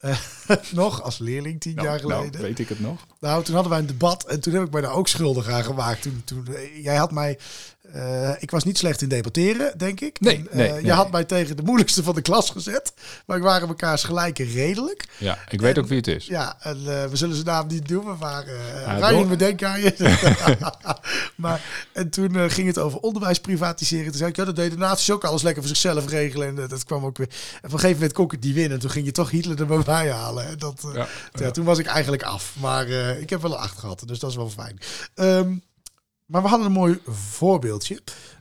[0.00, 0.16] Eh,
[0.72, 2.40] nog als leerling tien Nou, jaar nou, geleden.
[2.40, 3.06] weet ik het nog.
[3.20, 5.64] Nou, toen hadden wij een debat en toen heb ik mij daar ook schuldig aan
[5.64, 6.02] gemaakt.
[6.02, 7.38] Toen, toen, eh, jij had mij,
[7.92, 10.20] eh, ik was niet slecht in debatteren, denk ik.
[10.20, 10.92] Nee, En, eh, nee, Je nee.
[10.92, 12.92] had mij tegen de moeilijkste van de klas gezet,
[13.26, 15.08] maar ik waren mekaars gelijke redelijk.
[15.18, 16.26] Ja, ik weet ook wie het is.
[16.26, 18.44] Ja, en eh, we zullen zijn naam niet noemen, maar
[18.98, 19.94] Ryan, we denken aan je.
[21.36, 24.06] maar, en toen ging het over onderwijs privatiseren.
[24.06, 26.48] Toen zei ik, ja, dat deden de nazi's ook alles lekker voor zichzelf regelen.
[26.48, 27.28] En dat kwam ook weer.
[27.28, 28.72] En op een gegeven moment kon ik het niet winnen.
[28.72, 30.46] En toen ging je toch Hitler er maar bij halen.
[30.46, 32.54] En dat, Ja, ja, toen was ik eigenlijk af.
[32.60, 34.78] Maar ik heb wel een acht gehad, dus dat is wel fijn.
[35.14, 35.52] Ehm,
[36.30, 38.00] maar we hadden een mooi voorbeeldje.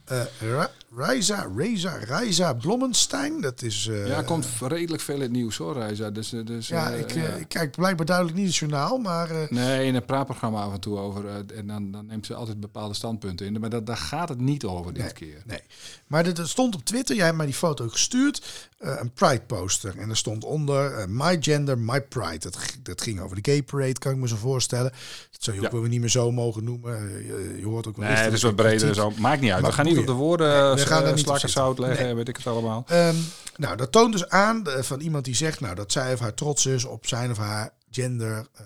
[0.10, 3.41] Eh Ra- Reiza, Reza, Reiza Blommenstein.
[3.41, 3.88] Dat is...
[3.88, 6.10] eh, Ja, komt redelijk veel in het nieuws hoor, Reiza.
[6.10, 7.24] Dus, eh, dus, ja, eh, ik, ja.
[7.24, 9.32] eh, ik kijk blijkbaar duidelijk niet het journaal, maar...
[9.32, 11.26] eh, Nee, in het praatprogramma af en toe over.
[11.28, 13.60] eh, en dan, dan neemt ze altijd bepaalde standpunten in.
[13.60, 15.41] Maar dat, daar gaat het niet over dit Nee, keer.
[15.45, 15.62] Nee.
[16.08, 19.41] Maar dit- er stond op Twitter, jij hebt mij die foto gestuurd, eh, een Pride
[19.48, 19.98] poster.
[19.98, 22.38] En er stond onder eh, My Gender, My Pride.
[22.39, 24.91] Dat, dat ging over de Gay Parade, kan ik me zo voorstellen.
[25.32, 26.95] Dat zou je ook wel niet meer zo mogen noemen.
[26.98, 29.12] Eh, Je, je hoort ook wel Nee, het is dat wat breder zo.
[29.17, 29.62] Maakt niet uit.
[29.62, 31.49] Maar we gaan niet op de woorden Nee, we nee, gaan daar zitten.
[31.49, 32.13] zout leggen, Nee.
[32.15, 32.83] weet ik het allemaal.
[32.88, 33.15] Ehm,
[33.55, 36.33] nou, dat toont dus aan eh, van iemand die zegt nou, dat zij of haar
[36.33, 38.65] trots is op zijn of haar gender, eh,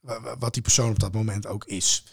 [0.00, 2.04] wa- wa- wat die persoon op dat moment ook is.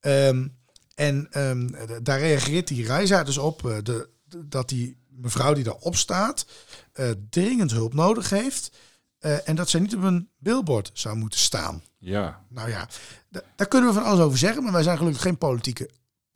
[0.00, 0.46] Ehm,
[0.94, 1.68] en ehm,
[2.02, 4.08] daar reageert die Reiza dus op eh, de,
[4.44, 6.46] dat die mevrouw die daarop staat
[6.92, 8.70] eh, dringend hulp nodig heeft
[9.18, 11.82] eh, en dat zij niet op een billboard zou moeten staan.
[11.98, 12.44] Ja.
[12.48, 12.88] Nou ja,
[13.28, 15.90] da- daar kunnen we van alles over zeggen, maar wij zijn gelukkig geen politieke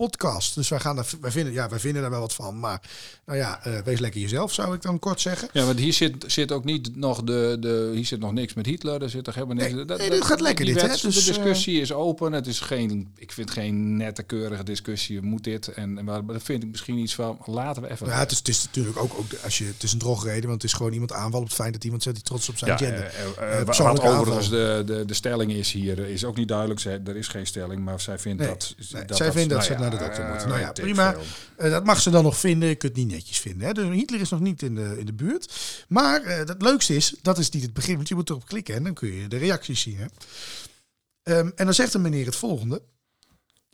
[0.05, 0.55] podcast.
[0.55, 2.59] Dus wij, gaan daar, wij, vinden, ja, wij vinden daar wel wat van.
[2.59, 2.81] Maar
[3.27, 5.49] nou ja, eh, wees lekker jezelf, zou ik dan kort zeggen.
[5.53, 7.91] Ja, want hier zit, zit ook niet nog de, de.
[7.95, 9.03] Hier zit nog niks met Hitler.
[9.03, 9.73] Er zit toch helemaal niks.
[9.73, 10.89] Nee, nee, dit gaat lekker dit, hè?
[10.89, 12.33] Dus, de discussie is open.
[12.33, 13.13] Het is geen.
[13.17, 15.23] Ik vind geen nette, keurige discussie.
[15.23, 15.69] Moet dit?
[15.69, 17.39] En, en maar daar vind ik misschien iets van.
[17.45, 18.07] Laten we even.
[18.07, 20.63] Ja, het is, het is natuurlijk ook, ook als je, het is een drogreden, want
[20.63, 22.71] het is gewoon iemand aanval op het feit dat iemand zegt die trots op zijn
[22.71, 23.05] Ja, gender.
[23.05, 26.37] eh, eh, Eh, eh, wat overigens de, de, de stelling is hier, eh, is ook
[26.37, 26.81] niet duidelijk.
[26.81, 28.75] Zij, er is geen stelling, maar zij vindt Nee, dat...
[28.93, 30.47] nee, dat zij vindt dat nou ja, naar de dokter eh, moet.
[30.47, 31.17] Nou ja, prima.
[31.57, 32.69] Eh, dat mag ze dan nog vinden.
[32.69, 33.67] Je kunt het niet netjes vinden.
[33.67, 33.73] Hè?
[33.73, 35.53] Dus Hitler is nog niet in de, in de buurt.
[35.89, 38.75] Maar eh het leukste is, dat is niet het begin, want je moet erop klikken
[38.75, 39.97] en dan kun je de reacties zien.
[39.97, 40.07] Hè?
[41.23, 42.83] Ehm, en dan zegt de meneer het volgende.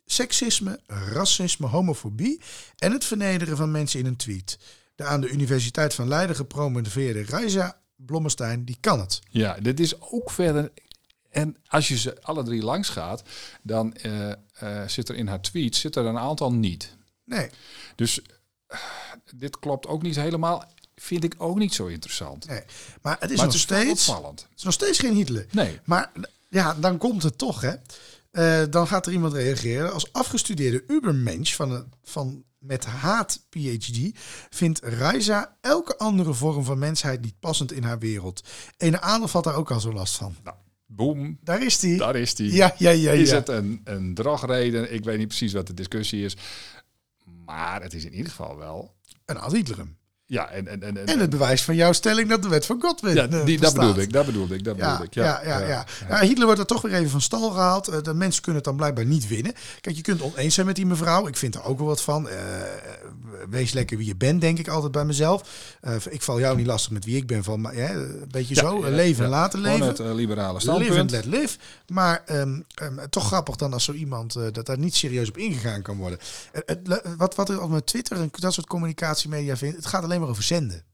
[0.07, 2.41] Seksisme, racisme, homofobie
[2.79, 4.59] en het vernederen van mensen in een tweet.
[4.95, 9.21] De aan de Universiteit van Leiden gepromoveerde Reiza Blommestein, die kan het.
[9.31, 10.73] Ja, dit is ook verder...
[11.37, 13.23] En als je ze alle drie langs gaat,
[13.63, 16.97] dan eh, eh, zit er in haar tweet zit er een aantal niet.
[17.25, 17.51] Nee,
[17.95, 18.23] Dus
[18.67, 18.79] eh,
[19.35, 20.65] dit klopt ook niet helemaal.
[20.95, 22.47] Vind ik ook niet zo interessant.
[22.47, 22.63] nee.
[23.03, 24.09] maar het is maar nog het is steeds...
[24.09, 24.41] opvallend.
[24.41, 25.47] Het is nog steeds geen Hitler.
[25.51, 25.81] Nee.
[25.85, 26.13] Maar
[26.49, 27.75] ja, dan komt het toch, hè.
[28.67, 29.93] Dan gaat er iemand reageren.
[29.93, 34.11] Als afgestudeerde ubermensch van, een, van met haat PhD...
[34.51, 38.43] vindt Reiza elke andere vorm van mensheid niet passend in haar wereld.
[38.77, 40.37] Ene Adolf had daar ook al zo last van.
[40.45, 41.99] Nou, boem, Daar is die.
[41.99, 42.53] daar is die.
[42.53, 43.13] Ja, ja, ja.
[43.13, 43.37] Is ja.
[43.37, 44.93] het een, een drogreden?
[44.93, 46.37] Ik weet niet precies wat de discussie is.
[47.45, 48.95] Maar het is in ieder geval wel...
[49.25, 49.97] En ad Hitlerem.
[50.29, 53.15] Ja, en, en, en, En het bewijs van jouw stelling dat de wet van Godwin
[53.15, 55.15] ja, eh, die, dat bedoelde ik, dat bedoelde ik, dat Ja, bedoelde ik.
[55.15, 56.21] ja, ja, ja, ja.
[56.21, 57.89] Hitler wordt er toch weer even van stal gehaald.
[57.89, 59.53] Eh, De mensen kunnen het dan blijkbaar niet winnen.
[59.81, 61.27] Kijk, je kunt oneens zijn met die mevrouw.
[61.27, 62.29] Ik vind er ook wel wat van.
[62.29, 62.37] Eh,
[63.51, 65.43] wees lekker wie je bent, denk ik altijd bij mezelf.
[66.11, 67.45] Ik val jou niet lastig met wie ik ben.
[67.45, 68.85] Van, maar, ja, een beetje zo.
[68.91, 69.87] leven en laten leven.
[69.87, 71.11] het liberale Live and standpunt.
[71.11, 71.59] let live.
[71.87, 75.83] Maar ehm, ehm, toch grappig dan als zo iemand dat daar niet serieus op ingegaan
[75.83, 76.19] kan worden.
[77.17, 80.29] Wat, wat ik op met Twitter en dat soort communicatiemedia vind, het gaat alleen maar
[80.29, 80.85] over zenden.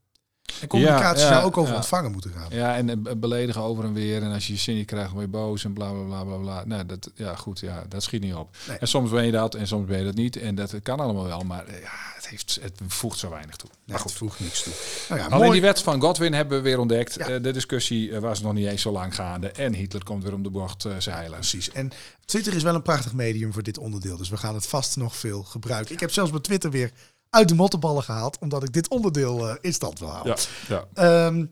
[0.61, 1.77] En communicatie Ja, zou ook over ja.
[1.77, 2.47] ontvangen moeten gaan.
[2.49, 4.23] Ja, en eh, beledigen over en weer.
[4.23, 6.37] En als je je zin niet krijgt, ben je boos en bla bla bla bla
[6.37, 6.63] bla.
[6.65, 8.55] Nou, dat, ja, goed, ja, dat schiet niet op.
[8.67, 8.77] Nee.
[8.77, 10.37] En soms ben je dat en soms ben je dat niet.
[10.37, 13.69] En dat kan allemaal wel, maar eh, ja, het, heeft, het voegt zo weinig toe.
[13.85, 14.73] Maar goed, voegt niks toe.
[15.09, 15.51] Nou ja, Alleen mooi.
[15.51, 17.17] die wet van Godwin hebben we weer ontdekt.
[17.17, 19.51] Eh, de discussie was nog niet eens zo lang gaande.
[19.51, 21.39] En Hitler komt weer om de bocht zeilen.
[21.39, 21.71] Precies.
[21.71, 21.91] En
[22.25, 24.17] Twitter is wel een prachtig medium voor dit onderdeel.
[24.17, 25.93] Dus we gaan het vast nog veel gebruiken.
[25.93, 26.91] Ik heb zelfs mijn Twitter weer
[27.33, 30.35] uit de mottenballen gehaald, omdat ik dit onderdeel eh, in stand wil houden.
[30.67, 31.27] Ja, ja.
[31.27, 31.45] Ehm,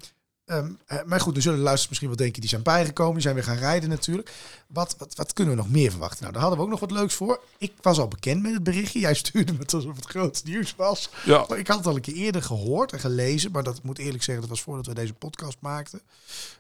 [0.45, 3.21] ehm, eh, maar goed, nu zullen de luisteraars misschien wel denken, die zijn bijgekomen, die
[3.21, 4.31] zijn weer gaan rijden natuurlijk.
[4.67, 6.19] Wat, wat, wat kunnen we nog meer verwachten?
[6.21, 7.41] Nou, daar hadden we ook nog wat leuks voor.
[7.57, 8.99] Ik was al bekend met het berichtje.
[8.99, 11.09] Jij stuurde me het alsof het groot nieuws was.
[11.25, 11.45] Ja.
[11.49, 14.23] Maar ik had het al een keer eerder gehoord en gelezen, maar dat moet eerlijk
[14.23, 16.01] zeggen, dat was voordat we deze podcast maakten.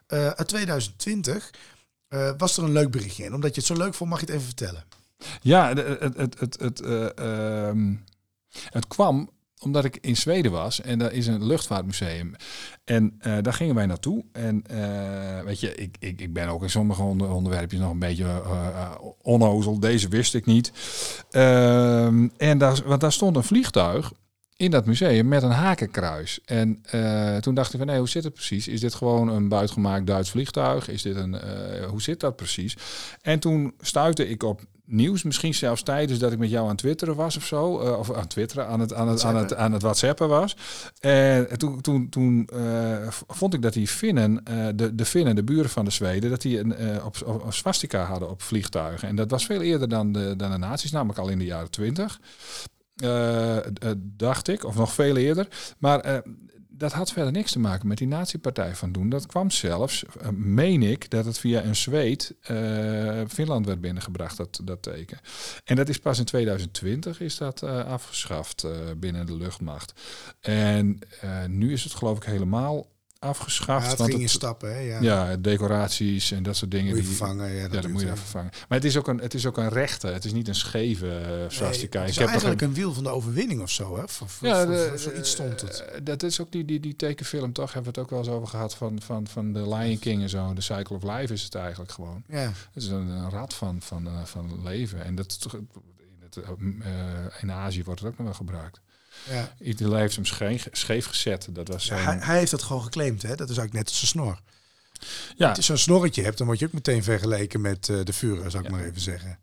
[0.07, 1.51] Eh uit 2020
[2.07, 3.33] eh, was er een leuk berichtje in.
[3.33, 4.83] Omdat je het zo leuk vond, mag je het even vertellen.
[5.41, 7.93] Ja, het, het, het, het, eh, ehm,
[8.69, 9.29] het kwam
[9.63, 12.35] omdat ik in Zweden was en daar is een luchtvaartmuseum.
[12.83, 14.23] En eh, daar gingen wij naartoe.
[14.31, 17.99] En eh, weet je, ik, ik, ik ben ook in sommige onder, onderwerpjes nog een
[17.99, 18.91] beetje eh,
[19.21, 19.79] onnozel.
[19.79, 20.71] Deze wist ik niet.
[21.31, 24.11] Ehm, en daar, want daar stond een vliegtuig
[24.55, 26.39] in dat museum met een hakenkruis.
[26.45, 26.81] En
[27.39, 28.67] toen dacht ik van nee, hoe zit het precies?
[28.67, 30.89] Is dit gewoon een buitgemaakt Duits vliegtuig?
[30.89, 31.37] Is dit een,
[31.89, 32.77] hoe zit dat precies?
[33.21, 37.15] En toen stuitte ik op nieuws, misschien zelfs tijdens dat ik met jou aan twitteren
[37.15, 39.81] was of zo, eh, of aan twitteren, aan het, aan het, aan het, aan het
[39.81, 40.55] WhatsAppen was.
[40.99, 45.43] En toen, toen, toen eh, vond ik dat die Finnen, eh, de, de Finnen, de
[45.43, 49.07] buren van de Zweden, dat die een op, op, op swastika hadden op vliegtuigen.
[49.07, 51.71] En dat was veel eerder dan de, dan de nazi's, namelijk al in de jaren
[51.71, 52.19] twintig.
[53.97, 55.47] Dacht ik, of nog veel eerder.
[55.77, 56.23] Maar
[56.81, 59.09] dat had verder niks te maken met die nazi-partij van doen.
[59.09, 64.37] Dat kwam zelfs, eh, meen ik, dat het via een Zweed eh, Finland werd binnengebracht,
[64.37, 65.19] dat, dat teken.
[65.63, 68.67] En dat is pas in 2020 is dat eh, afgeschaft
[68.97, 69.93] binnen de luchtmacht.
[70.39, 70.99] En
[71.47, 72.87] nu is het geloof ik helemaal
[73.21, 73.83] afgeschaft.
[73.83, 74.79] Ja, het want ging in het- stappen, hè?
[74.79, 75.01] Ja.
[75.01, 76.87] ja, decoraties en dat soort dingen.
[76.89, 77.47] Moet je vervangen.
[77.53, 78.17] Ja, ja, dat moet je even.
[78.17, 78.49] vervangen.
[78.51, 80.07] Maar het is ook een, het is ook een rechte.
[80.07, 81.97] Het is niet een scheve uh, swastika.
[81.99, 84.07] Nee, het is Ik heb eigenlijk een- een wiel van de overwinning of zo, hè?
[84.07, 85.79] Voor, voor, ja, voor- zoiets stond het.
[85.85, 87.73] eh, dat is ook die, die, die tekenfilm, toch?
[87.73, 90.29] Hebben we het ook wel eens over gehad van, van, van de Lion King en
[90.29, 90.53] zo.
[90.53, 92.23] De Cycle of Life is het eigenlijk gewoon.
[92.27, 92.37] Ja.
[92.73, 95.03] Het is een, een rad van, van, eh, van leven.
[95.03, 95.67] En dat in,
[96.19, 98.79] het, eh, in Azië wordt het ook nog wel gebruikt.
[99.29, 99.53] Ja.
[99.59, 101.47] Iedereen heeft hem scheef, scheef gezet.
[101.49, 103.35] Dat was Ja, zo'n- hij, hij heeft dat gewoon geclaimd, hè?
[103.35, 104.39] Dat is eigenlijk net als zijn snor.
[105.35, 108.13] ja, Als je zo'n snorretje hebt, dan word je ook meteen vergeleken met eh, de
[108.13, 109.39] Führer, zou ik maar even zeggen.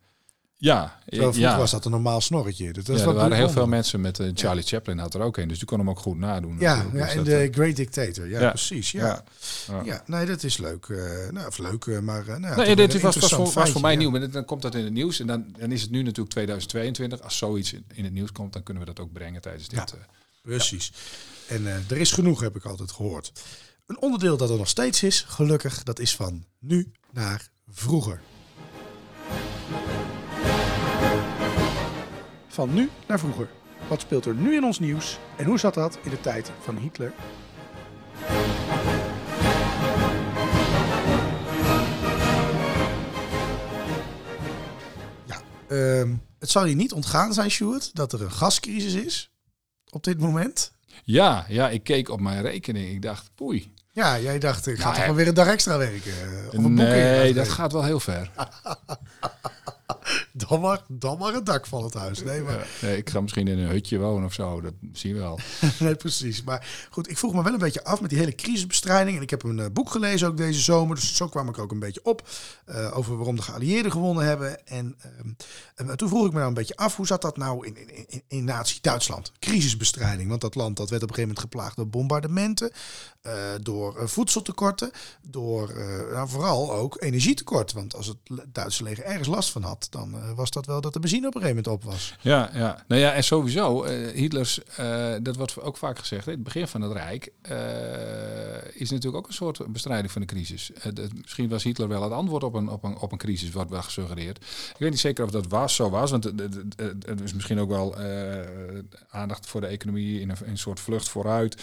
[0.58, 2.72] Ja, was dat een normaal snorretje.
[2.72, 5.20] Dat, is ja, wat er waren heel veel mensen met eh, Charlie Chaplin had er
[5.20, 6.56] ook een, dus die kon hem ook goed nadoen.
[6.58, 8.28] Ja, ja Dus en de eh, Great Dictator.
[8.28, 8.90] Ja, precies.
[8.90, 9.24] Ja.
[9.84, 10.02] ja.
[10.06, 10.88] Nee, dat is leuk.
[10.88, 12.40] eh, nou, of leuk, maar...
[12.40, 14.84] nou, Nee, dit was, was, voor, was voor mij nieuw, maar dan komt dat in
[14.84, 17.22] het nieuws en dan, dan is het nu natuurlijk 2022.
[17.22, 19.78] Als zoiets in, in het nieuws komt, dan kunnen we dat ook brengen tijdens dit.
[19.78, 20.06] Ja.
[20.42, 20.92] Precies.
[21.48, 23.32] En er is genoeg, heb ik altijd gehoord.
[23.86, 28.20] Een onderdeel dat er nog steeds is, gelukkig, dat is van nu naar vroeger.
[32.48, 33.48] Van nu naar vroeger.
[33.88, 36.76] Wat speelt er nu in ons nieuws en hoe zat dat in de tijd van
[36.76, 37.12] Hitler?
[45.24, 49.30] Ja, ehm, het zal je niet ontgaan zijn, Sjoerd, dat er een gascrisis is
[49.90, 50.72] op dit moment.
[51.04, 52.90] Ja, ja, ik keek op mijn rekening.
[52.90, 53.74] Ik dacht, poei.
[53.92, 56.12] Ja, jij dacht, ik ga Nou, toch wel weer een dag extra werken.
[56.12, 58.30] eh, Of een boek Nee, dat gaat wel heel ver.
[60.32, 62.22] Dan maar, dan maar het dak van het huis.
[62.22, 64.60] Nee, maar, Ja, nee, ik ga misschien in een hutje wonen of zo.
[64.60, 65.38] Dat zie je wel.
[65.78, 66.42] nee, precies.
[66.42, 69.16] Maar goed, ik vroeg me wel een beetje af met die hele crisisbestrijding.
[69.16, 70.96] En ik heb een eh, boek gelezen ook deze zomer.
[70.96, 72.28] Dus zo kwam ik ook een beetje op.
[72.64, 74.66] eh, over waarom de geallieerden gewonnen hebben.
[74.66, 75.28] En ehm,
[75.74, 76.96] en toen vroeg ik me nou een beetje af.
[76.96, 79.32] Hoe zat dat nou in, in, in, in nazi Duitsland?
[79.38, 80.28] Crisisbestrijding.
[80.28, 82.72] Want dat land dat werd op een gegeven moment geplaagd door bombardementen.
[83.20, 83.32] eh,
[83.62, 84.90] door voedseltekorten.
[85.22, 85.72] Door
[86.12, 87.72] nou, vooral ook energietekort.
[87.72, 88.16] Want als het
[88.52, 89.86] Duitse leger ergens last van had.
[89.98, 92.14] Dan eh, was dat wel dat de benzine op een gegeven moment op was.
[92.20, 92.84] Ja, ja.
[92.88, 96.68] Nou ja, en sowieso, eh, Hitlers, eh, dat wordt ook vaak gezegd, hè, het begin
[96.68, 97.32] van het Rijk
[98.72, 100.70] is natuurlijk ook een soort bestrijding van de crisis.
[101.22, 103.82] Misschien was Hitler wel het antwoord op een, op een, op een crisis, wordt wel
[103.82, 104.36] gesuggereerd.
[104.70, 107.96] Ik weet niet zeker of dat was, zo was, want het- is misschien ook wel
[109.10, 111.56] aandacht voor de economie in een, in een soort vlucht vooruit.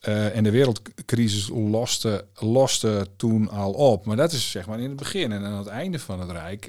[0.00, 4.06] En de wereldcrisis loste, loste toen al op.
[4.06, 5.32] Maar dat is zeg maar in het begin.
[5.32, 6.64] En aan het einde van het Rijk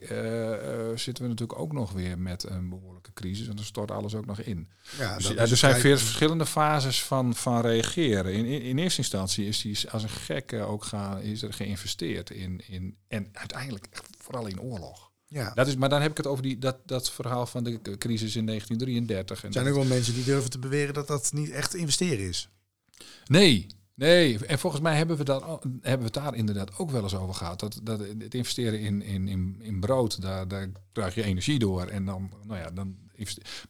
[1.08, 3.47] zitten we natuurlijk ook nog weer met een behoorlijke crisis.
[3.47, 4.70] En dan stort alles ook nog in.
[4.97, 8.34] Ja, Dus er zijn veel verschillende fases van, van reageren.
[8.34, 12.30] In, in, in eerste instantie is die als een gekke ook gaan, is er geïnvesteerd
[12.30, 12.97] in, in.
[13.08, 13.88] En uiteindelijk
[14.18, 15.12] vooral in oorlog.
[15.28, 15.51] Ja.
[15.53, 18.36] Dat is, maar dan heb ik het over die, dat, dat verhaal van de crisis
[18.36, 19.41] in 1933.
[19.41, 22.28] En Er zijn ook wel mensen die durven te beweren dat dat niet echt investeren
[22.28, 22.49] is.
[23.26, 23.68] Nee,
[23.98, 24.45] nee.
[24.45, 27.16] En volgens mij hebben we, dat, al- hebben we het daar inderdaad ook wel eens
[27.16, 27.60] over gehad.
[27.60, 31.86] Dat, dat het investeren in, in, in, in brood, daar, daar krijg je energie door.
[31.88, 32.95] En dan, nou ja, dan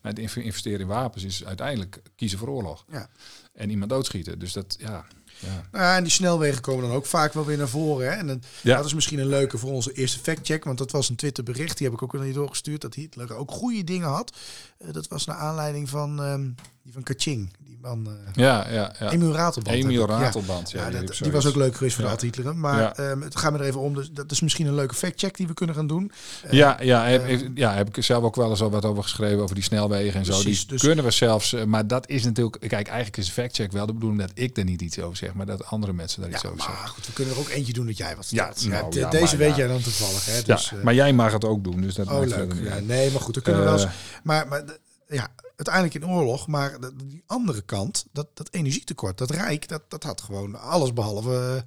[0.01, 2.85] met inv- investeren in wapens is uiteindelijk kiezen voor oorlog.
[2.91, 3.09] Ja.
[3.53, 4.39] En iemand doodschieten.
[4.39, 5.05] Dus dat, ja.
[5.39, 5.67] ja.
[5.71, 8.07] Nou ja, en die snelwegen komen dan ook vaak wel weer naar voren.
[8.11, 8.13] Hè?
[8.17, 8.75] En dan, Ja.
[8.77, 10.63] dat is misschien een leuke voor onze eerste factcheck.
[10.63, 11.77] Want dat was een Twitterbericht.
[11.77, 12.81] Die heb ik ook naar je doorgestuurd.
[12.81, 14.37] Dat Hitler ook goede dingen had.
[14.77, 16.49] Eh, dat was naar aanleiding van, ehm,
[16.87, 17.51] die van Kaching.
[17.65, 18.07] Die man...
[18.07, 19.11] eh Ja, ja, ja.
[19.11, 19.75] Emiel Ratelband.
[19.75, 20.07] Emiel.
[20.09, 20.19] Ja.
[20.19, 20.71] Ratelband.
[20.71, 22.15] Ja, Ja, die dat- die was ook leuk geweest voor Ja.
[22.15, 22.55] de Hitler.
[22.55, 22.95] Maar Ja.
[22.95, 23.93] ehm, het gaat me er even om.
[23.95, 26.11] Dus dat is misschien een leuke factcheck die we kunnen gaan doen.
[26.51, 29.03] Ja, ja, heb, eh, heb- ja, heb ik zelf ook wel eens al wat over
[29.03, 30.43] geschreven over die snelwegen en zo.
[30.43, 33.71] Die dus- kunnen we zelfs, eh, maar dat is natuurlijk, kijk, eigenlijk is een factcheck
[33.71, 36.29] wel de bedoeling dat ik er niet iets over zeg, maar dat andere mensen daar
[36.29, 36.79] Ja, iets over zeggen.
[36.79, 38.69] maar goed, we kunnen er ook eentje doen dat jij wat Ja, vertelt.
[38.71, 39.55] nou, de- ja, deze weet ja.
[39.55, 40.25] jij dan toevallig.
[40.25, 40.35] Hè?
[40.35, 42.53] Ja, Dus, eh, maar jij mag het ook doen, dus dat oh, leuk.
[42.63, 43.85] Ja, nee, maar goed, dan kunnen we wel eens...
[43.87, 43.91] Eh,
[44.23, 44.63] Maar, maar
[45.09, 45.27] ja,
[45.57, 50.03] uiteindelijk in oorlog, maar de- die andere kant, dat, dat energietekort, dat rijk, dat, dat
[50.03, 51.65] had gewoon alles behalve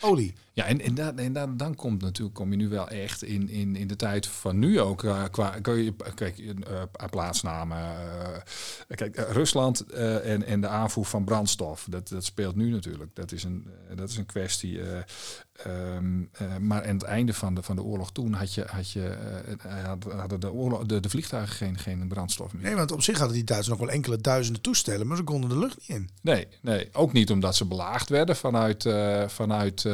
[0.00, 0.34] eh, olie.
[0.58, 3.48] Ja, en, en, dan, en dan, dan komt natuurlijk, kom je nu wel echt in,
[3.48, 5.04] in, in de tijd van nu ook.
[5.04, 6.54] eh, qua, kun je, kijk, uh,
[7.10, 7.78] plaatsnamen.
[8.88, 13.10] kijk, Rusland en, en de aanvoer van brandstof, dat, dat speelt nu natuurlijk.
[13.14, 14.80] Dat is een, dat is een kwestie.
[14.82, 14.98] eh,
[15.64, 18.90] ehm, eh, maar aan het einde van de, van de oorlog toen had je, had
[18.90, 19.16] je,
[19.84, 22.62] had- hadden de, oorlog, de, de vliegtuigen geen, geen brandstof meer.
[22.62, 25.50] Nee, want op zich hadden die Duitsers nog wel enkele duizenden toestellen, maar ze konden
[25.50, 26.08] de lucht niet in.
[26.22, 28.82] Nee, nee, ook niet omdat ze belaagd werden vanuit.
[29.26, 29.86] vanuit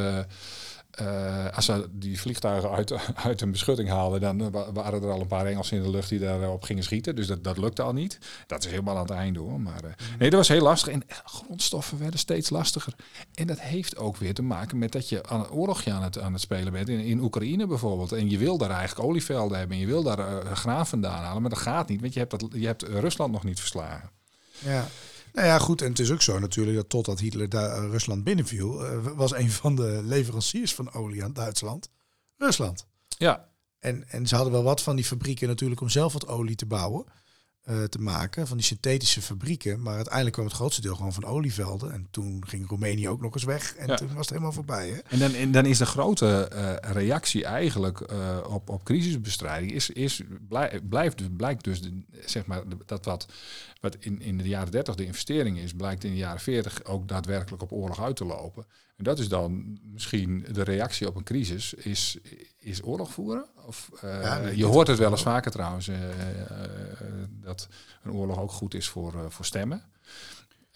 [0.95, 2.93] eh, eh, als ze die vliegtuigen uit,
[3.27, 6.09] uit een beschutting haalden, dan wa- waren er al een paar Engelsen in de lucht
[6.09, 7.15] die daarop gingen schieten.
[7.15, 8.19] Dus dat, dat lukte al niet.
[8.47, 9.59] Dat is helemaal aan het einde hoor.
[9.61, 10.93] Maar eh, nee, dat was heel lastig.
[10.93, 12.93] En eh, grondstoffen werden steeds lastiger.
[13.33, 16.19] En dat heeft ook weer te maken met dat je aan een oorlogje aan het,
[16.19, 16.89] aan het spelen bent.
[16.89, 18.11] In, in Oekraïne bijvoorbeeld.
[18.11, 19.75] En je wil daar eigenlijk olievelden hebben.
[19.75, 21.41] En je wil daar eh, graan vandaan halen.
[21.41, 22.01] Maar dat gaat niet.
[22.01, 24.09] Want je hebt, dat, je hebt Rusland nog niet verslagen.
[24.59, 24.85] Ja.
[25.35, 25.81] Nou ja, goed.
[25.81, 29.33] En het is ook zo natuurlijk dat totdat Hitler daar, eh, Rusland binnenviel, eh, was
[29.33, 31.89] een van de leveranciers van olie aan Duitsland
[32.37, 32.87] Rusland.
[33.17, 36.55] Ja, En, en ze hadden wel wat van die fabrieken natuurlijk om zelf wat olie
[36.55, 37.05] te bouwen,
[37.65, 39.81] eh, te maken, van die synthetische fabrieken.
[39.81, 41.91] Maar uiteindelijk kwam het grootste deel gewoon van olievelden.
[41.93, 43.95] En toen ging Roemenië ook nog eens weg en Ja.
[43.95, 44.89] toen was het helemaal voorbij.
[44.89, 44.97] Hè?
[44.97, 49.89] En dan, en dan is de grote eh, reactie eigenlijk eh, op, op crisisbestrijding is,
[49.89, 53.27] is blij, blijft, blijkt dus de- zeg maar dat wat,
[53.81, 57.07] wat in, in de jaren 30 de investering is, blijkt in de jaren 40 ook
[57.07, 58.65] daadwerkelijk op oorlog uit te lopen.
[58.95, 62.17] En dat is dan misschien de reactie op een crisis, is,
[62.57, 63.45] is oorlog voeren?
[63.65, 66.09] Of, eh, Ja, je hoort het wel eens vaker trouwens, eh,
[66.41, 66.69] eh,
[67.29, 67.67] dat
[68.03, 69.83] een oorlog ook goed is voor, voor stemmen.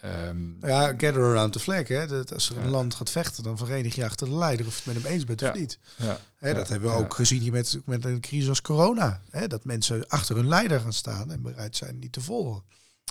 [0.02, 1.88] Nou ja, gather around the flag.
[1.88, 2.08] Hè?
[2.08, 2.70] Dat als er een Ja.
[2.70, 5.40] land gaat vechten, dan verenig je achter de leider of het met hem eens bent
[5.40, 5.50] Ja.
[5.50, 5.80] of niet.
[5.96, 6.20] ja.
[6.36, 9.22] Hè, dat hebben we ook gezien hier met, met een crisis als corona.
[9.30, 9.48] Hè?
[9.48, 12.64] Dat mensen achter hun leider gaan staan en bereid zijn die te volgen.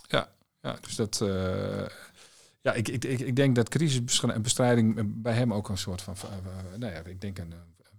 [0.08, 0.28] Ja,
[0.62, 1.22] ja dus dat.
[2.68, 6.14] Ja, ik, ik, ik, denk dat crisisbestrijding bij hem ook een soort van.
[6.14, 7.52] eh, nou ja, ik denk een,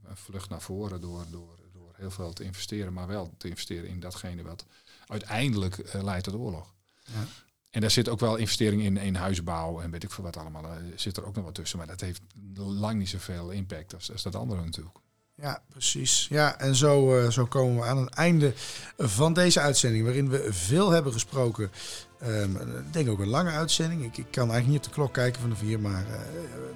[0.04, 3.90] een vlucht naar voren door, door, door heel veel te investeren, maar wel te investeren
[3.90, 4.66] in datgene wat
[5.08, 6.74] uiteindelijk eh, leidt tot oorlog.
[7.04, 7.26] Ja.
[7.70, 10.66] En daar zit ook wel investering in, in huisbouw en weet ik veel wat allemaal.
[10.66, 12.22] eh, zit er ook nog wat tussen, maar dat heeft
[12.56, 14.98] lang niet zoveel impact als, als dat andere natuurlijk.
[15.42, 16.28] Ja, precies.
[16.30, 18.54] Ja, en zo, eh, zo komen we aan het einde
[18.98, 21.72] van deze uitzending, waarin we veel hebben gesproken.
[22.20, 24.04] Ehm, ik denk ook een lange uitzending.
[24.04, 26.16] Ik, ik, kan eigenlijk niet op de klok kijken van de vier, maar uh,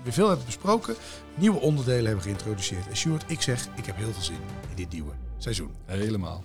[0.04, 0.96] we veel hebben besproken.
[1.36, 2.88] Nieuwe onderdelen hebben geïntroduceerd.
[2.88, 4.40] En Stuart, ik zeg, ik heb heel veel zin
[4.70, 5.72] in dit nieuwe seizoen.
[5.86, 6.44] Helemaal.